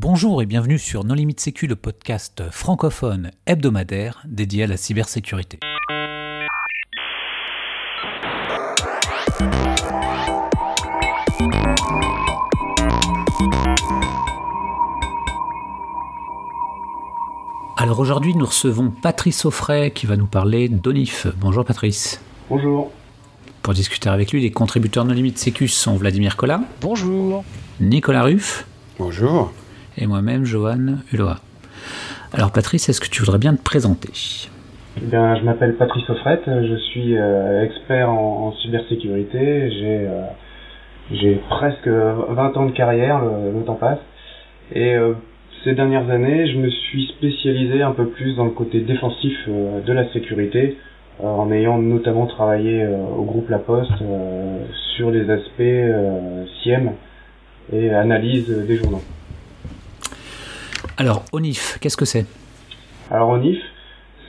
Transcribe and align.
Bonjour 0.00 0.40
et 0.42 0.46
bienvenue 0.46 0.78
sur 0.78 1.02
Non 1.02 1.14
Limite 1.14 1.40
Sécu, 1.40 1.66
le 1.66 1.74
podcast 1.74 2.44
francophone 2.52 3.32
hebdomadaire 3.46 4.22
dédié 4.28 4.62
à 4.62 4.66
la 4.68 4.76
cybersécurité. 4.76 5.58
Alors 17.76 17.98
aujourd'hui, 17.98 18.36
nous 18.36 18.46
recevons 18.46 18.90
Patrice 18.90 19.44
Offray 19.44 19.90
qui 19.90 20.06
va 20.06 20.16
nous 20.16 20.28
parler 20.28 20.68
d'ONIF. 20.68 21.26
Bonjour 21.40 21.64
Patrice. 21.64 22.20
Bonjour. 22.48 22.92
Pour 23.62 23.74
discuter 23.74 24.08
avec 24.08 24.30
lui, 24.30 24.42
les 24.42 24.52
contributeurs 24.52 25.04
Non 25.04 25.12
Limite 25.12 25.38
Sécu 25.38 25.66
sont 25.66 25.96
Vladimir 25.96 26.36
Collat. 26.36 26.60
Bonjour. 26.80 27.42
Nicolas 27.80 28.22
Ruff. 28.22 28.64
Bonjour. 28.96 29.52
Et 30.00 30.06
moi-même, 30.06 30.44
Johan 30.44 30.98
Uloa. 31.12 31.38
Alors 32.32 32.52
Patrice, 32.52 32.88
est-ce 32.88 33.00
que 33.00 33.08
tu 33.08 33.20
voudrais 33.20 33.38
bien 33.38 33.54
te 33.56 33.62
présenter? 33.62 34.10
Eh 34.96 35.06
bien, 35.06 35.34
Je 35.36 35.42
m'appelle 35.42 35.74
Patrice 35.74 36.08
Offret, 36.08 36.40
je 36.46 36.76
suis 36.76 37.16
euh, 37.16 37.64
expert 37.64 38.08
en, 38.08 38.52
cybersécurité, 38.62 39.70
j'ai 39.70 40.06
euh, 41.26 41.36
presque 41.50 41.88
20 41.88 42.56
ans 42.56 42.66
de 42.66 42.72
carrière, 42.72 43.20
le, 43.24 43.60
temps 43.64 43.74
passe, 43.74 43.98
et 44.72 44.94
euh, 44.94 45.14
ces 45.64 45.72
dernières 45.72 46.08
années, 46.10 46.52
je 46.52 46.58
me 46.58 46.70
suis 46.70 47.08
spécialisé 47.16 47.82
un 47.82 47.92
peu 47.92 48.06
plus 48.06 48.36
dans 48.36 48.44
le 48.44 48.52
côté 48.52 48.80
défensif 48.80 49.48
de 49.48 49.92
la 49.92 50.08
sécurité, 50.12 50.76
en 51.20 51.50
ayant 51.50 51.78
notamment 51.78 52.26
travaillé 52.26 52.86
au 52.86 53.24
groupe 53.24 53.48
La 53.50 53.58
Poste 53.58 53.90
sur 54.96 55.10
les 55.10 55.28
aspects 55.28 56.52
SIEM 56.62 56.92
et 57.72 57.90
analyse 57.90 58.48
des 58.48 58.76
journaux. 58.76 59.02
Alors, 61.00 61.22
ONIF, 61.32 61.78
qu'est-ce 61.80 61.96
que 61.96 62.04
c'est? 62.04 62.26
Alors, 63.08 63.28
ONIF, 63.28 63.56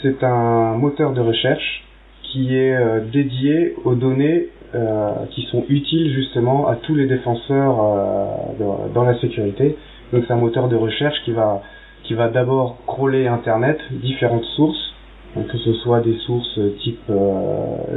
c'est 0.03 0.23
un 0.23 0.75
moteur 0.75 1.13
de 1.13 1.19
recherche 1.19 1.83
qui 2.21 2.55
est 2.55 2.75
euh, 2.75 2.99
dédié 3.11 3.73
aux 3.85 3.95
données 3.95 4.49
euh, 4.75 5.09
qui 5.31 5.47
sont 5.49 5.65
utiles 5.67 6.13
justement 6.13 6.67
à 6.67 6.75
tous 6.75 6.93
les 6.93 7.07
défenseurs 7.07 7.75
euh, 7.81 8.87
dans 8.93 9.03
la 9.03 9.19
sécurité. 9.19 9.77
Donc, 10.13 10.25
c'est 10.27 10.33
un 10.33 10.37
moteur 10.37 10.67
de 10.67 10.75
recherche 10.75 11.15
qui 11.25 11.31
va 11.31 11.63
qui 12.03 12.13
va 12.13 12.27
d'abord 12.27 12.77
crawler 12.85 13.25
Internet, 13.25 13.79
différentes 13.91 14.45
sources, 14.55 14.93
que 15.35 15.57
ce 15.57 15.73
soit 15.73 16.01
des 16.01 16.17
sources 16.25 16.59
type 16.81 17.11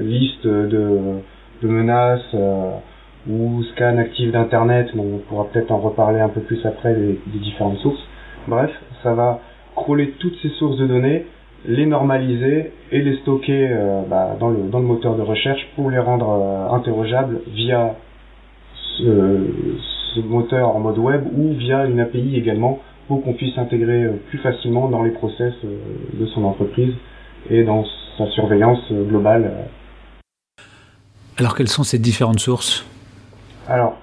liste 0.01 0.47
de, 0.47 1.21
de 1.63 1.69
menaces 1.69 2.35
ou 3.31 3.63
scan 3.73 3.97
actif 3.97 4.33
d'Internet, 4.33 4.91
mais 4.95 5.01
on 5.01 5.19
pourra 5.19 5.47
peut-être 5.47 5.71
en 5.71 5.79
reparler 5.79 6.21
un 6.21 6.29
peu 6.29 6.41
plus 6.41 6.67
après 6.67 6.95
des 6.95 7.39
différentes 7.39 7.79
sources. 7.79 8.03
Bref, 8.49 8.71
ça 9.03 9.15
va 9.15 9.41
crawler 9.75 10.11
toutes 10.19 10.37
ces 10.43 10.51
sources 10.51 10.77
de 10.79 10.87
données, 10.87 11.27
les 11.65 11.87
normaliser 11.87 12.73
et 12.91 13.01
les 13.01 13.17
stocker 13.19 13.69
euh, 13.71 14.03
bah, 14.09 14.37
dans, 14.39 14.51
le, 14.51 14.69
dans 14.71 14.81
le 14.81 14.87
moteur 14.87 15.17
de 15.17 15.23
recherche 15.23 15.67
pour 15.77 15.91
les 15.91 15.99
rendre 15.99 16.29
euh, 16.29 16.75
interrogeables 16.75 17.41
via 17.49 17.95
ce, 18.99 20.21
moteur 20.27 20.77
en 20.77 20.81
mode 20.81 20.99
web 20.99 21.25
ou 21.35 21.55
via 21.55 21.87
une 21.87 21.99
API 21.99 22.37
également 22.37 22.81
pour 23.09 23.23
qu'on 23.23 23.33
puisse 23.33 23.57
intégrer 23.57 24.05
euh, 24.05 24.13
plus 24.29 24.39
facilement 24.39 24.89
dans 24.89 25.03
les 25.03 25.11
process 25.11 25.55
de 25.65 26.27
son 26.27 26.45
entreprise 26.45 26.95
et 27.49 27.63
dans 27.65 27.85
sa 28.19 28.27
surveillance 28.29 28.81
globale. 28.93 29.69
Alors 31.39 31.57
quelles 31.57 31.69
sont 31.69 31.83
ces 31.83 31.99
différentes 31.99 32.41
sources? 32.41 32.85
Alors, 33.69 33.97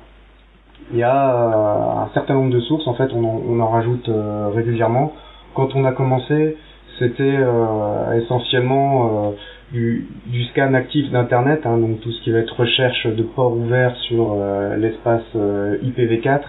il 0.92 0.98
y 0.98 1.04
a 1.04 1.36
euh, 1.36 2.04
un 2.04 2.10
certain 2.14 2.34
nombre 2.34 2.52
de 2.52 2.60
sources, 2.62 2.88
en 2.88 2.94
fait, 2.94 3.10
on 3.14 3.24
en, 3.24 3.42
on 3.48 3.60
en 3.60 3.70
rajoute 3.70 4.10
euh, 4.10 4.50
régulièrement. 4.54 5.14
Quand 5.54 5.76
on 5.76 5.86
a 5.86 5.92
commencé, 5.92 6.58
c'était 6.98 7.38
euh, 7.38 8.20
essentiellement 8.22 9.34
du, 9.72 10.08
du, 10.26 10.46
scan 10.46 10.74
actif 10.74 11.12
d'Internet, 11.12 11.62
hein, 11.66 11.78
donc 11.78 12.02
tout 12.02 12.12
ce 12.12 12.22
qui 12.24 12.32
va 12.32 12.40
être 12.40 12.60
recherche 12.60 13.06
de 13.06 13.24
ports 13.24 13.56
ouverts 13.56 13.96
sur 14.08 14.36
l'espace 14.78 15.24
IPv4. 15.36 16.42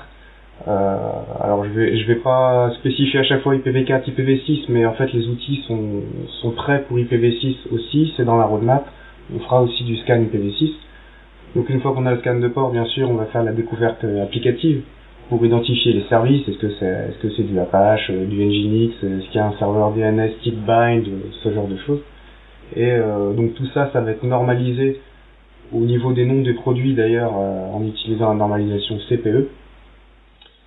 alors 0.66 1.64
je 1.64 1.70
vais 1.70 1.96
je 1.96 2.06
vais 2.06 2.16
pas 2.16 2.70
spécifier 2.80 3.20
à 3.20 3.22
chaque 3.22 3.42
fois 3.42 3.54
IPv4, 3.54 4.10
IPv6, 4.10 4.64
mais 4.68 4.86
en 4.86 4.94
fait 4.94 5.12
les 5.12 5.26
outils 5.28 5.62
sont 5.68 6.02
sont 6.42 6.50
prêts 6.50 6.84
pour 6.88 6.98
IPv6 6.98 7.72
aussi, 7.72 8.12
c'est 8.16 8.24
dans 8.24 8.36
la 8.36 8.44
roadmap. 8.44 8.86
On 9.34 9.38
fera 9.38 9.62
aussi 9.62 9.84
du 9.84 9.96
scan 9.98 10.16
IPv6. 10.16 10.72
Donc 11.56 11.68
une 11.68 11.80
fois 11.80 11.92
qu'on 11.94 12.06
a 12.06 12.12
le 12.12 12.20
scan 12.20 12.38
de 12.38 12.48
port, 12.48 12.70
bien 12.70 12.84
sûr, 12.84 13.10
on 13.10 13.14
va 13.14 13.26
faire 13.26 13.42
la 13.42 13.52
découverte 13.52 14.04
euh, 14.04 14.22
applicative 14.22 14.82
pour 15.28 15.44
identifier 15.44 15.92
les 15.92 16.04
services. 16.04 16.46
Est-ce 16.48 16.58
que 16.58 16.70
c'est 16.78 16.86
est-ce 17.26 17.42
du 17.42 17.58
Apache, 17.58 18.08
euh, 18.10 18.24
du 18.24 18.36
Nginx, 18.36 18.94
est-ce 19.02 19.26
qu'il 19.26 19.34
y 19.34 19.38
a 19.38 19.46
un 19.46 19.58
serveur 19.58 19.90
DNS 19.90 20.30
type 20.42 20.64
bind, 20.64 21.08
euh, 21.08 21.30
ce 21.42 21.52
genre 21.52 21.66
de 21.66 21.76
choses. 21.78 22.00
Et 22.76 22.96
donc 23.36 23.54
tout 23.54 23.66
ça, 23.74 23.90
ça 23.92 24.00
va 24.00 24.12
être 24.12 24.22
normalisé 24.22 25.00
au 25.72 25.80
niveau 25.80 26.12
des 26.12 26.24
noms 26.24 26.40
des 26.42 26.52
produits 26.52 26.94
d'ailleurs 26.94 27.32
en 27.32 27.84
utilisant 27.84 28.28
la 28.28 28.36
normalisation 28.36 28.96
CPE, 29.08 29.48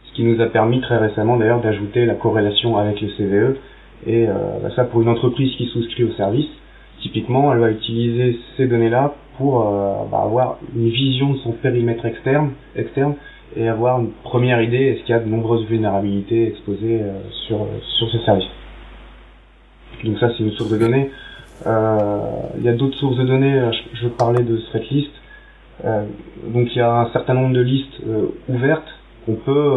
ce 0.04 0.14
qui 0.14 0.26
nous 0.26 0.42
a 0.42 0.48
permis 0.48 0.82
très 0.82 0.98
récemment 0.98 1.38
d'ailleurs 1.38 1.62
d'ajouter 1.62 2.06
la 2.06 2.16
corrélation 2.16 2.76
avec 2.76 3.00
le 3.00 3.08
CVE. 3.08 3.56
Et 4.06 4.28
bah, 4.28 4.70
ça 4.76 4.84
pour 4.84 5.02
une 5.02 5.08
entreprise 5.08 5.56
qui 5.56 5.68
souscrit 5.68 6.04
au 6.04 6.12
service, 6.12 6.50
typiquement, 7.00 7.54
elle 7.54 7.60
va 7.60 7.72
utiliser 7.72 8.38
ces 8.58 8.68
données-là 8.68 9.16
pour 9.38 9.62
euh, 9.62 10.04
bah, 10.12 10.22
avoir 10.24 10.58
une 10.76 10.90
vision 10.90 11.34
de 11.34 11.38
son 11.40 11.52
périmètre 11.52 12.06
externe, 12.06 12.52
externe 12.76 13.16
et 13.56 13.68
avoir 13.68 14.00
une 14.00 14.12
première 14.24 14.62
idée 14.62 14.78
est-ce 14.78 15.02
qu'il 15.02 15.16
y 15.16 15.18
a 15.18 15.20
de 15.20 15.30
nombreuses 15.30 15.66
vulnérabilités 15.68 16.48
exposées 16.48 17.02
euh, 17.02 17.20
sur 17.48 17.66
sur 17.98 18.10
ce 18.10 18.20
service. 18.20 18.50
Donc 20.04 20.18
ça 20.20 20.30
c'est 20.36 20.44
une 20.44 20.52
source 20.52 20.72
de 20.72 20.78
données. 20.78 21.10
Euh, 21.66 22.20
il 22.58 22.64
y 22.64 22.70
a 22.70 22.74
d'autres 22.74 22.98
sources 22.98 23.18
de 23.18 23.24
données. 23.24 23.72
Je, 23.72 24.02
je 24.04 24.08
parlais 24.08 24.44
de 24.44 24.58
Threatlist. 24.58 25.12
donc 25.84 26.68
il 26.76 26.78
y 26.78 26.82
a 26.82 26.92
un 27.02 27.12
certain 27.12 27.34
nombre 27.34 27.54
de 27.54 27.62
listes 27.62 28.02
ouvertes 28.50 28.92
qu'on 29.26 29.36
peut 29.36 29.72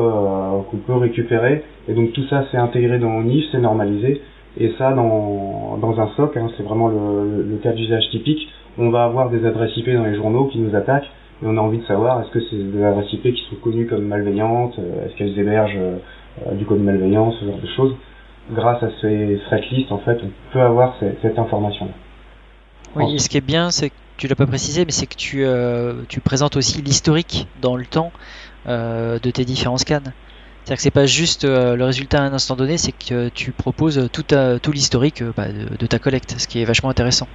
qu'on 0.70 0.76
peut 0.78 0.94
récupérer 0.94 1.62
et 1.88 1.94
donc 1.94 2.12
tout 2.12 2.24
ça 2.28 2.46
c'est 2.50 2.56
intégré 2.56 2.98
dans 2.98 3.16
ONIF, 3.18 3.44
c'est 3.52 3.60
normalisé 3.60 4.20
et 4.58 4.72
ça 4.78 4.92
dans 4.92 5.78
dans 5.80 6.00
un 6.00 6.08
SOC, 6.16 6.36
hein, 6.36 6.48
c'est 6.56 6.62
vraiment 6.62 6.88
le, 6.88 7.42
le 7.42 7.56
cas 7.58 7.72
d'usage 7.72 8.08
typique 8.10 8.48
on 8.78 8.90
va 8.90 9.04
avoir 9.04 9.30
des 9.30 9.44
adresses 9.46 9.76
IP 9.76 9.90
dans 9.90 10.04
les 10.04 10.16
journaux 10.16 10.46
qui 10.46 10.58
nous 10.58 10.74
attaquent 10.74 11.10
et 11.42 11.46
on 11.46 11.56
a 11.56 11.60
envie 11.60 11.78
de 11.78 11.86
savoir 11.86 12.20
est-ce 12.22 12.30
que 12.30 12.40
c'est 12.50 12.56
des 12.56 12.82
adresses 12.82 13.12
IP 13.12 13.22
qui 13.22 13.42
sont 13.50 13.56
connues 13.56 13.86
comme 13.86 14.04
malveillantes, 14.04 14.78
euh, 14.78 15.06
est-ce 15.06 15.16
qu'elles 15.16 15.38
hébergent 15.38 15.76
euh, 15.76 16.52
du 16.52 16.64
code 16.64 16.80
malveillant, 16.80 17.32
ce 17.32 17.44
genre 17.44 17.58
de 17.58 17.68
choses. 17.76 17.94
Grâce 18.52 18.82
à 18.82 18.88
ces 19.00 19.40
threat 19.46 19.70
lists, 19.70 19.90
en 19.90 19.98
fait, 19.98 20.18
on 20.22 20.30
peut 20.52 20.60
avoir 20.60 20.94
cette, 21.00 21.38
information-là. 21.38 21.92
Oui, 22.94 23.14
et 23.14 23.18
ce 23.18 23.28
qui 23.28 23.38
est 23.38 23.46
bien, 23.46 23.70
c'est 23.70 23.90
que 23.90 23.94
tu 24.18 24.28
l'as 24.28 24.36
pas 24.36 24.46
précisé, 24.46 24.84
mais 24.84 24.92
c'est 24.92 25.06
que 25.06 25.16
tu, 25.16 25.44
euh, 25.44 26.02
tu 26.08 26.20
présentes 26.20 26.56
aussi 26.56 26.80
l'historique 26.80 27.48
dans 27.60 27.76
le 27.76 27.84
temps 27.86 28.12
de 28.66 29.30
tes 29.30 29.44
différents 29.44 29.78
scans. 29.78 30.00
C'est-à-dire 30.66 30.78
que 30.78 30.82
c'est 30.82 30.90
pas 30.90 31.06
juste 31.06 31.44
le 31.44 31.84
résultat 31.84 32.18
à 32.18 32.22
un 32.22 32.32
instant 32.32 32.56
donné, 32.56 32.76
c'est 32.76 32.90
que 32.90 33.28
tu 33.28 33.52
proposes 33.52 34.10
tout, 34.12 34.24
tout 34.60 34.72
l'historique 34.72 35.22
bah, 35.36 35.44
de, 35.46 35.86
ta 35.86 36.00
collecte, 36.00 36.34
ce 36.38 36.48
qui 36.48 36.60
est 36.60 36.64
vachement 36.64 36.90
intéressant. 36.90 37.28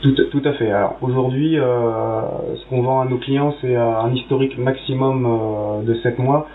Tout, 0.00 0.42
à 0.42 0.54
fait. 0.54 0.72
Alors 0.72 0.96
aujourd'hui, 1.02 1.58
euh, 1.58 2.22
ce 2.56 2.66
qu'on 2.70 2.80
vend 2.80 3.02
à 3.02 3.04
nos 3.04 3.18
clients, 3.18 3.54
c'est 3.60 3.76
euh, 3.76 4.00
un 4.00 4.14
historique 4.14 4.56
maximum 4.56 5.26
euh, 5.26 5.82
de 5.82 6.00
7 6.00 6.18
mois. 6.18 6.48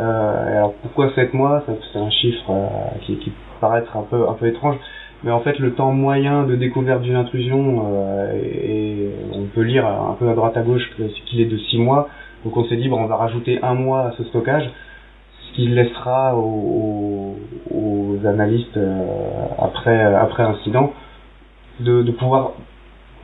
Euh, 0.00 0.56
alors 0.56 0.74
pourquoi 0.82 1.14
7 1.14 1.34
mois? 1.34 1.62
C'est 1.92 1.98
un 2.00 2.10
chiffre 2.10 2.50
euh, 2.50 2.66
qui, 3.06 3.18
qui 3.18 3.32
paraît 3.60 3.78
être 3.78 3.96
un 3.96 4.02
peu, 4.02 4.28
un 4.28 4.34
peu 4.34 4.48
étrange. 4.48 4.74
Mais 5.22 5.30
en 5.30 5.38
fait, 5.38 5.60
le 5.60 5.74
temps 5.74 5.92
moyen 5.92 6.42
de 6.46 6.56
découverte 6.56 7.02
d'une 7.02 7.14
intrusion, 7.14 7.86
et, 8.34 9.08
on 9.34 9.44
peut 9.44 9.62
lire 9.62 9.86
un 9.86 10.16
peu 10.18 10.28
à 10.28 10.34
droite 10.34 10.56
à 10.56 10.62
gauche 10.62 10.82
qu'il 11.26 11.40
est 11.40 11.46
de 11.46 11.58
6 11.58 11.78
mois. 11.78 12.08
Donc 12.44 12.56
on 12.56 12.64
s'est 12.64 12.76
dit, 12.76 12.88
bon, 12.88 12.98
on 12.98 13.06
va 13.06 13.16
rajouter 13.16 13.60
un 13.62 13.74
mois 13.74 14.08
à 14.08 14.12
ce 14.18 14.24
stockage, 14.24 14.68
ce 15.50 15.56
qui 15.56 15.66
laissera 15.68 16.36
aux, 16.36 17.36
aux, 17.70 18.16
analystes 18.24 18.78
après, 19.58 20.00
après 20.14 20.42
incident 20.42 20.92
de, 21.80 22.02
de 22.02 22.10
pouvoir 22.12 22.52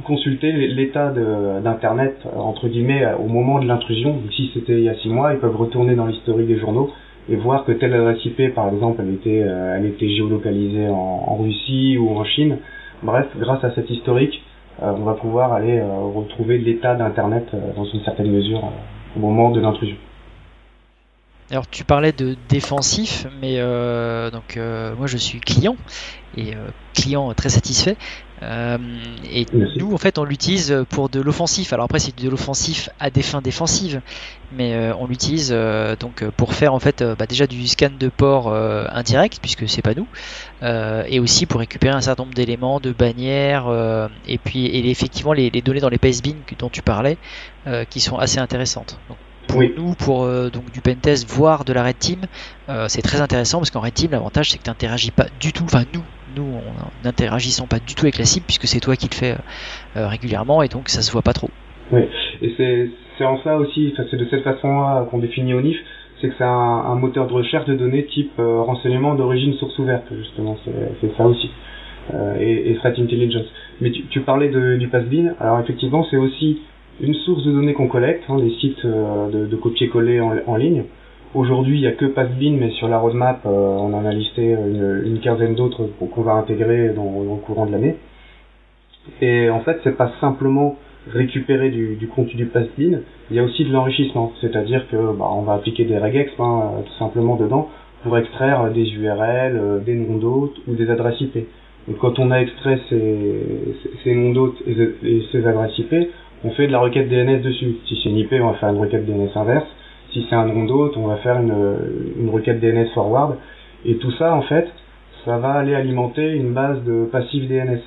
consulter 0.05 0.52
l'état 0.52 1.11
d'internet 1.11 2.17
entre 2.37 2.69
guillemets 2.69 3.05
au 3.19 3.28
moment 3.28 3.58
de 3.61 3.67
l'intrusion. 3.67 4.20
Si 4.34 4.50
c'était 4.55 4.75
il 4.75 4.84
y 4.84 4.88
a 4.88 4.94
six 4.96 5.08
mois, 5.08 5.32
ils 5.32 5.38
peuvent 5.38 5.56
retourner 5.56 5.94
dans 5.94 6.06
l'historique 6.06 6.49
des 6.49 6.58
journaux 6.58 6.90
et 7.28 7.37
voir 7.37 7.64
que 7.64 7.73
telle 7.73 7.94
adresse 7.94 8.25
IP, 8.25 8.55
par 8.55 8.69
exemple, 8.69 9.02
elle 9.02 9.14
était, 9.14 9.43
euh, 9.43 9.76
elle 9.76 9.87
était 9.87 10.08
géolocalisée 10.08 10.88
en, 10.88 11.37
Russie 11.37 11.96
ou 11.99 12.17
en 12.17 12.25
Chine. 12.25 12.58
Bref, 13.02 13.26
grâce 13.37 13.62
à 13.64 13.75
cet 13.75 13.90
historique, 13.90 14.43
euh, 14.82 14.93
on 14.96 15.02
va 15.02 15.14
pouvoir 15.14 15.52
aller 15.52 15.78
euh, 15.78 15.88
retrouver 16.14 16.58
l'état 16.58 16.94
d'internet 16.94 17.49
dans 17.76 17.84
une 17.84 18.00
certaine 18.02 18.31
mesure 18.31 18.62
au 19.17 19.20
moment 19.20 19.50
de 19.50 19.61
l'intrusion. 19.61 19.96
Alors 21.50 21.69
tu 21.69 21.84
parlais 21.84 22.12
de 22.12 22.37
défensif, 22.48 23.26
mais 23.40 23.60
donc 24.31 24.56
moi 24.56 25.06
je 25.06 25.16
suis 25.16 25.40
client 25.40 25.76
et 26.37 26.54
client 26.94 27.32
très 27.34 27.50
satisfait. 27.50 27.96
Euh, 28.43 28.76
et 29.32 29.46
nous, 29.76 29.94
en 29.94 29.98
fait, 29.98 30.19
on 30.19 30.25
l'utilise 30.25 30.84
pour 30.90 31.08
de 31.08 31.20
l'offensif. 31.20 31.72
Alors 31.72 31.84
après, 31.84 31.98
c'est 31.98 32.16
de 32.19 32.28
l'offensif 32.28 32.90
à 32.98 33.10
des 33.10 33.22
fins 33.22 33.40
défensives, 33.40 34.00
mais 34.52 34.75
euh, 34.75 34.94
on 34.98 35.06
l'utilise 35.06 35.50
euh, 35.52 35.96
donc 35.96 36.25
pour 36.37 36.54
faire 36.54 36.75
en 36.75 36.78
fait 36.78 37.02
bah, 37.02 37.26
déjà 37.26 37.46
du 37.46 37.66
scan 37.66 37.90
de 37.99 38.08
port 38.08 38.52
indirect, 38.54 39.38
puisque 39.40 39.69
c'est 39.69 39.82
pas 39.82 39.94
nous, 39.94 40.06
et 40.62 41.20
aussi 41.20 41.46
pour 41.46 41.60
récupérer 41.60 41.94
un 41.94 42.00
certain 42.00 42.25
nombre 42.25 42.34
d'éléments, 42.34 42.81
de 42.81 42.92
bannières, 42.92 43.69
et 44.26 44.38
puis 44.38 44.66
et 44.66 44.90
effectivement 44.90 45.32
les, 45.32 45.50
données 45.50 45.81
dans 45.81 45.88
les 45.88 45.99
pastebins 45.99 46.37
dont 46.58 46.70
tu 46.70 46.82
parlais, 46.82 47.16
qui 47.90 48.00
sont 48.00 48.16
assez 48.19 48.38
intéressantes. 48.38 48.99
Pour 49.48 49.62
nous, 49.62 49.94
pour 49.94 50.26
donc 50.50 50.70
du 50.72 50.81
pentest, 50.81 51.28
voire 51.28 51.64
de 51.64 51.72
la 51.72 51.84
red 51.84 51.98
team, 51.98 52.20
c'est 52.88 53.02
très 53.02 53.20
intéressant 53.20 53.58
parce 53.58 53.70
qu'en 53.70 53.81
red 53.81 53.94
team, 53.94 54.10
l'avantage 54.12 54.50
c'est 54.50 54.58
que 54.58 54.64
tu 54.64 54.70
n'interagis 54.70 55.10
pas 55.10 55.26
du 55.40 55.52
tout, 55.52 55.64
enfin 55.64 55.84
nous, 55.94 56.02
nous, 56.37 56.60
n'interagissons 57.04 57.66
pas 57.66 57.78
du 57.78 57.94
tout 57.94 58.04
avec 58.04 58.19
la 58.19 58.25
cible 58.25 58.46
puisque 58.46 58.66
c'est 58.66 58.81
toi 58.81 58.96
qui 58.96 59.08
le 59.08 59.14
fais 59.14 59.32
euh, 59.32 59.37
euh, 59.96 60.08
régulièrement 60.08 60.62
et 60.62 60.69
donc 60.69 60.88
ça 60.88 61.02
se 61.02 61.10
voit 61.10 61.22
pas 61.22 61.32
trop. 61.32 61.50
Oui, 61.93 62.02
et 62.43 62.54
c'est 63.19 63.25
en 63.25 63.38
ça 63.43 63.56
aussi, 63.56 63.94
c'est 63.96 64.16
de 64.16 64.26
cette 64.31 64.43
façon-là 64.43 65.06
qu'on 65.10 65.19
définit 65.19 65.54
ONIF, 65.54 65.76
c'est 66.20 66.28
que 66.28 66.34
c'est 66.37 66.44
un, 66.44 66.94
moteur 66.96 67.26
de 67.26 67.32
recherche 67.32 67.66
de 67.66 67.75
données 67.75 68.06
type 68.06 68.32
euh, 68.38 68.60
renseignement 68.62 69.14
d'origine 69.14 69.54
source 69.54 69.78
ouverte, 69.78 70.06
justement, 70.10 70.56
c'est 71.00 71.16
ça 71.16 71.25
aussi, 71.25 71.50
et, 72.40 72.75
Threat 72.81 72.99
Intelligence. 72.99 73.46
Mais 73.81 73.90
tu, 73.90 74.20
parlais 74.20 74.49
du 74.49 74.88
Passbin, 74.88 75.34
alors 75.38 75.60
effectivement 75.60 76.04
c'est 76.10 76.16
aussi 76.16 76.60
une 77.00 77.14
source 77.14 77.44
de 77.44 77.52
données 77.52 77.75
qu'on 77.75 77.88
collecte, 77.88 78.25
hein, 78.28 78.38
les 78.38 78.50
sites 78.58 78.84
de, 78.84 79.56
copier-coller 79.56 80.20
en, 80.20 80.56
ligne, 80.56 80.84
Aujourd'hui, 81.34 81.76
il 81.76 81.81
n'y 81.82 81.87
a 81.87 81.93
que 81.93 82.06
Passbin, 82.06 82.56
mais 82.58 82.70
sur 82.70 82.88
la 82.88 82.98
roadmap, 82.98 83.44
euh, 83.44 83.48
on 83.50 83.93
en 83.93 84.06
a 84.06 84.12
listé 84.12 84.43
une, 84.43 85.19
quinzaine 85.22 85.54
d'autres 85.54 85.84
qu'on 85.98 86.22
va 86.22 86.32
intégrer 86.32 86.90
dans, 86.90 87.04
le 87.04 87.40
courant 87.44 87.66
de 87.66 87.72
l'année. 87.72 87.96
Et 89.20 89.50
en 89.50 89.60
fait, 89.60 89.81
c'est 89.84 89.96
pas 89.96 90.12
simplement 90.20 90.76
récupérer 91.12 91.70
du, 91.70 91.96
du 91.96 92.08
contenu 92.08 92.34
du 92.34 92.46
Passbin, 92.46 93.00
il 93.31 93.37
y 93.37 93.38
a 93.38 93.44
aussi 93.44 93.64
de 93.64 93.72
l'enrichissement, 93.72 94.32
c'est-à-dire 94.40 94.88
que 94.88 94.96
bah, 94.96 95.28
on 95.32 95.42
va 95.42 95.54
appliquer 95.54 95.84
des 95.84 95.99
regex 95.99 96.32
hein, 96.38 96.70
tout 96.84 96.99
simplement 96.99 97.37
dedans 97.37 97.69
pour 98.02 98.16
extraire 98.19 98.70
des 98.72 98.88
URL, 98.92 99.56
euh, 99.56 99.78
des 99.81 99.94
noms 99.94 100.19
d'hôtes 100.19 100.56
ou 100.66 100.75
des 100.75 100.88
adresses 100.90 101.20
IP. 101.20 101.38
Donc 101.88 101.99
quand 101.99 102.19
on 102.19 102.31
a 102.31 102.38
extrait 102.38 102.81
ces, 102.88 104.14
noms 104.14 104.32
d'hôtes 104.32 104.62
et, 104.66 105.22
ces 105.32 105.46
adresses 105.46 105.78
IP, 105.78 105.94
on 106.44 106.50
fait 106.50 106.67
de 106.67 106.73
la 106.73 106.81
requête 106.81 107.09
DNS 107.09 107.43
dessus. 107.43 107.77
Si 107.87 107.99
c'est 108.03 108.11
une 108.11 108.19
IP, 108.19 108.33
on 108.33 108.50
va 108.50 108.55
faire 108.55 108.71
une 108.71 108.79
requête 108.79 109.06
DNS 109.06 109.31
inverse. 109.35 109.67
Si 110.12 110.27
c'est 110.29 110.37
un 110.37 110.47
nom 110.47 110.65
d'hôte, 110.65 110.97
on 110.97 111.06
va 111.06 111.17
faire 111.17 111.38
une, 111.41 112.31
requête 112.31 112.61
DNS 112.61 112.88
forward. 112.94 113.37
Et 113.85 113.97
tout 113.97 114.12
ça, 114.12 114.35
en 114.35 114.43
fait, 114.43 114.69
ça 115.25 115.38
va 115.38 115.53
aller 115.53 115.75
alimenter 115.75 116.33
une 116.33 116.53
base 116.53 116.83
de 116.85 117.06
passif 117.06 117.49
DNS. 117.49 117.81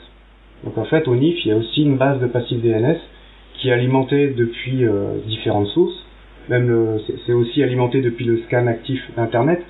Donc 0.63 0.77
en 0.77 0.85
fait, 0.85 1.07
au 1.07 1.15
NIF, 1.15 1.45
il 1.45 1.49
y 1.49 1.51
a 1.51 1.57
aussi 1.57 1.83
une 1.83 1.97
base 1.97 2.19
de 2.19 2.27
passif 2.27 2.61
DNS 2.61 2.97
qui 3.55 3.69
est 3.69 3.73
alimentée 3.73 4.29
depuis 4.29 4.85
euh, 4.85 5.19
différentes 5.27 5.67
sources. 5.67 6.05
Même 6.49 6.99
c'est 7.25 7.33
aussi 7.33 7.61
alimenté 7.61 8.01
depuis 8.01 8.25
le 8.25 8.41
scan 8.47 8.65
actif 8.67 9.01
d'Internet. 9.15 9.61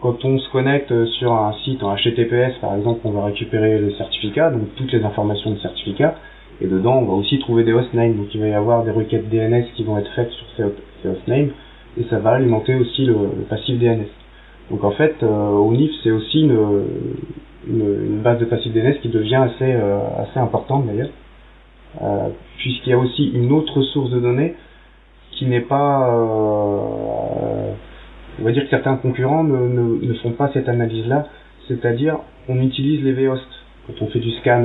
Quand 0.00 0.24
on 0.24 0.38
se 0.38 0.48
connecte 0.50 0.92
sur 1.18 1.32
un 1.32 1.54
site 1.64 1.82
en 1.82 1.96
HTTPS, 1.96 2.58
par 2.60 2.76
exemple, 2.76 3.00
on 3.04 3.10
va 3.10 3.24
récupérer 3.24 3.78
le 3.78 3.92
certificat, 3.94 4.50
donc 4.50 4.74
toutes 4.76 4.92
les 4.92 5.02
informations 5.02 5.50
de 5.50 5.58
certificat. 5.58 6.14
Et 6.60 6.66
dedans, 6.66 6.98
on 6.98 7.04
va 7.04 7.12
aussi 7.14 7.38
trouver 7.38 7.64
des 7.64 7.72
hostnames. 7.72 8.16
Donc 8.16 8.34
il 8.34 8.40
va 8.40 8.48
y 8.48 8.54
avoir 8.54 8.84
des 8.84 8.90
requêtes 8.90 9.28
DNS 9.28 9.64
qui 9.76 9.84
vont 9.84 9.98
être 9.98 10.10
faites 10.14 10.30
sur 10.30 10.46
ces 11.02 11.08
hostnames 11.08 11.50
et 11.98 12.04
ça 12.10 12.18
va 12.18 12.32
alimenter 12.32 12.74
aussi 12.74 13.04
le, 13.04 13.16
passif 13.48 13.78
DNS. 13.78 14.06
Donc 14.70 14.84
en 14.84 14.90
fait, 14.92 15.16
euh, 15.22 15.26
ONIF 15.26 15.90
c'est 16.02 16.10
aussi 16.10 16.42
une, 16.42 16.84
une, 17.68 18.20
base 18.20 18.38
de 18.38 18.44
passif 18.44 18.72
DNS 18.72 19.00
qui 19.00 19.08
devient 19.08 19.36
assez, 19.36 19.72
euh, 19.72 19.98
assez 20.18 20.38
importante 20.38 20.86
d'ailleurs, 20.86 21.10
euh, 22.02 22.28
puisqu'il 22.58 22.90
y 22.90 22.92
a 22.92 22.98
aussi 22.98 23.30
une 23.34 23.52
autre 23.52 23.82
source 23.82 24.10
de 24.10 24.20
données 24.20 24.54
qui 25.32 25.46
n'est 25.46 25.60
pas, 25.60 26.10
on 28.40 28.44
va 28.44 28.50
dire 28.50 28.64
que 28.64 28.70
certains 28.70 28.96
concurrents 28.96 29.44
ne, 29.44 30.04
ne, 30.04 30.14
font 30.14 30.32
pas 30.32 30.50
cette 30.52 30.68
analyse-là, 30.68 31.28
c'est-à-dire 31.68 32.18
on 32.48 32.60
utilise 32.60 33.04
les 33.04 33.12
vhosts. 33.12 33.46
Quand 33.88 34.04
on 34.04 34.06
fait 34.08 34.20
du 34.20 34.30
scan 34.38 34.62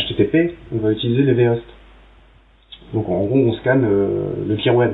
HTTP, 0.00 0.56
on 0.74 0.78
va 0.78 0.90
utiliser 0.90 1.22
les 1.22 1.46
vhosts. 1.46 1.62
Donc 2.92 3.08
en 3.08 3.24
gros, 3.24 3.36
on 3.36 3.52
scanne 3.52 3.86
le 3.86 4.56
tier 4.56 4.72
web. 4.72 4.92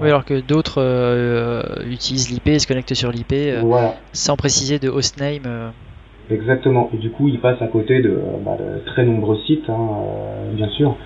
Oui, 0.00 0.08
alors 0.08 0.24
que 0.24 0.40
d'autres 0.40 0.78
euh, 0.82 1.62
utilisent 1.88 2.30
l'IP 2.30 2.48
et 2.48 2.58
se 2.58 2.66
connectent 2.66 2.94
sur 2.94 3.10
l'IP 3.10 3.32
euh, 3.32 3.88
sans 4.12 4.36
préciser 4.36 4.78
de 4.78 4.88
hostname. 4.88 5.42
Euh. 5.46 5.70
Exactement. 6.30 6.90
Et 6.94 6.96
du 6.96 7.10
coup, 7.10 7.28
ils 7.28 7.40
passent 7.40 7.62
à 7.62 7.66
côté 7.66 8.00
de, 8.00 8.18
bah, 8.44 8.56
très 8.86 9.04
nombreux 9.04 9.38
sites, 9.46 9.68
hein, 9.68 9.78
bien 10.52 10.68
sûr, 10.68 10.96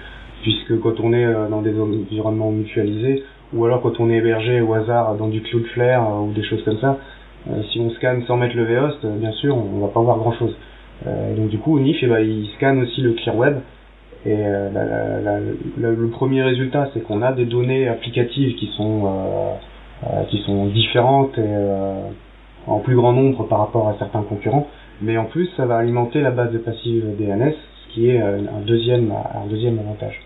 puisque 0.42 0.78
quand 0.80 1.00
on 1.00 1.12
est 1.12 1.26
dans 1.50 1.62
des 1.62 1.78
environnements 1.78 2.50
mutualisés, 2.50 3.24
ou 3.52 3.64
alors 3.64 3.82
quand 3.82 3.98
on 3.98 4.10
est 4.10 4.16
hébergé 4.16 4.60
au 4.60 4.74
hasard 4.74 5.16
dans 5.16 5.28
du 5.28 5.40
Cloudflare 5.42 6.22
ou 6.22 6.32
des 6.32 6.44
choses 6.44 6.62
comme 6.64 6.78
ça, 6.78 6.98
si 7.70 7.80
on 7.80 7.90
scanne 7.90 8.24
sans 8.26 8.36
mettre 8.36 8.56
le 8.56 8.64
vhost, 8.64 9.04
bien 9.04 9.32
sûr, 9.32 9.56
on, 9.56 9.80
va 9.80 9.88
pas 9.88 10.00
voir 10.00 10.18
grand 10.18 10.34
chose. 11.04 11.36
donc 11.36 11.48
du 11.48 11.58
coup, 11.58 11.78
NIF, 11.78 11.98
eh 12.02 12.06
ben, 12.06 12.20
il 12.20 12.48
scanne 12.56 12.82
aussi 12.82 13.00
le 13.00 13.12
clear 13.12 13.36
web 13.36 13.58
et 14.26 14.34
euh, 14.36 15.54
le 15.78 16.08
premier 16.08 16.42
résultat, 16.42 16.90
c'est 16.92 17.00
qu'on 17.00 17.22
a 17.22 17.32
des 17.32 17.44
données 17.44 17.86
applicatives 17.86 18.56
qui 18.56 18.72
sont 18.76 19.04
euh, 19.06 19.54
euh, 20.04 20.24
qui 20.24 20.42
sont 20.42 20.66
différentes 20.66 21.38
et 21.38 21.54
en 22.66 22.80
plus 22.80 22.96
grand 22.96 23.12
nombre 23.12 23.44
par 23.44 23.60
rapport 23.60 23.88
à 23.88 23.96
certains 23.98 24.22
concurrents. 24.22 24.68
Mais 25.00 25.16
en 25.16 25.26
plus, 25.26 25.48
ça 25.56 25.64
va 25.64 25.76
alimenter 25.76 26.20
la 26.22 26.32
base 26.32 26.52
de 26.52 26.58
passive 26.58 27.04
DNS, 27.16 27.52
ce 27.52 27.94
qui 27.94 28.08
est 28.08 28.20
un 28.20 28.60
deuxième 28.66 29.12
un 29.12 29.46
deuxième 29.46 29.78
avantage. 29.78 30.20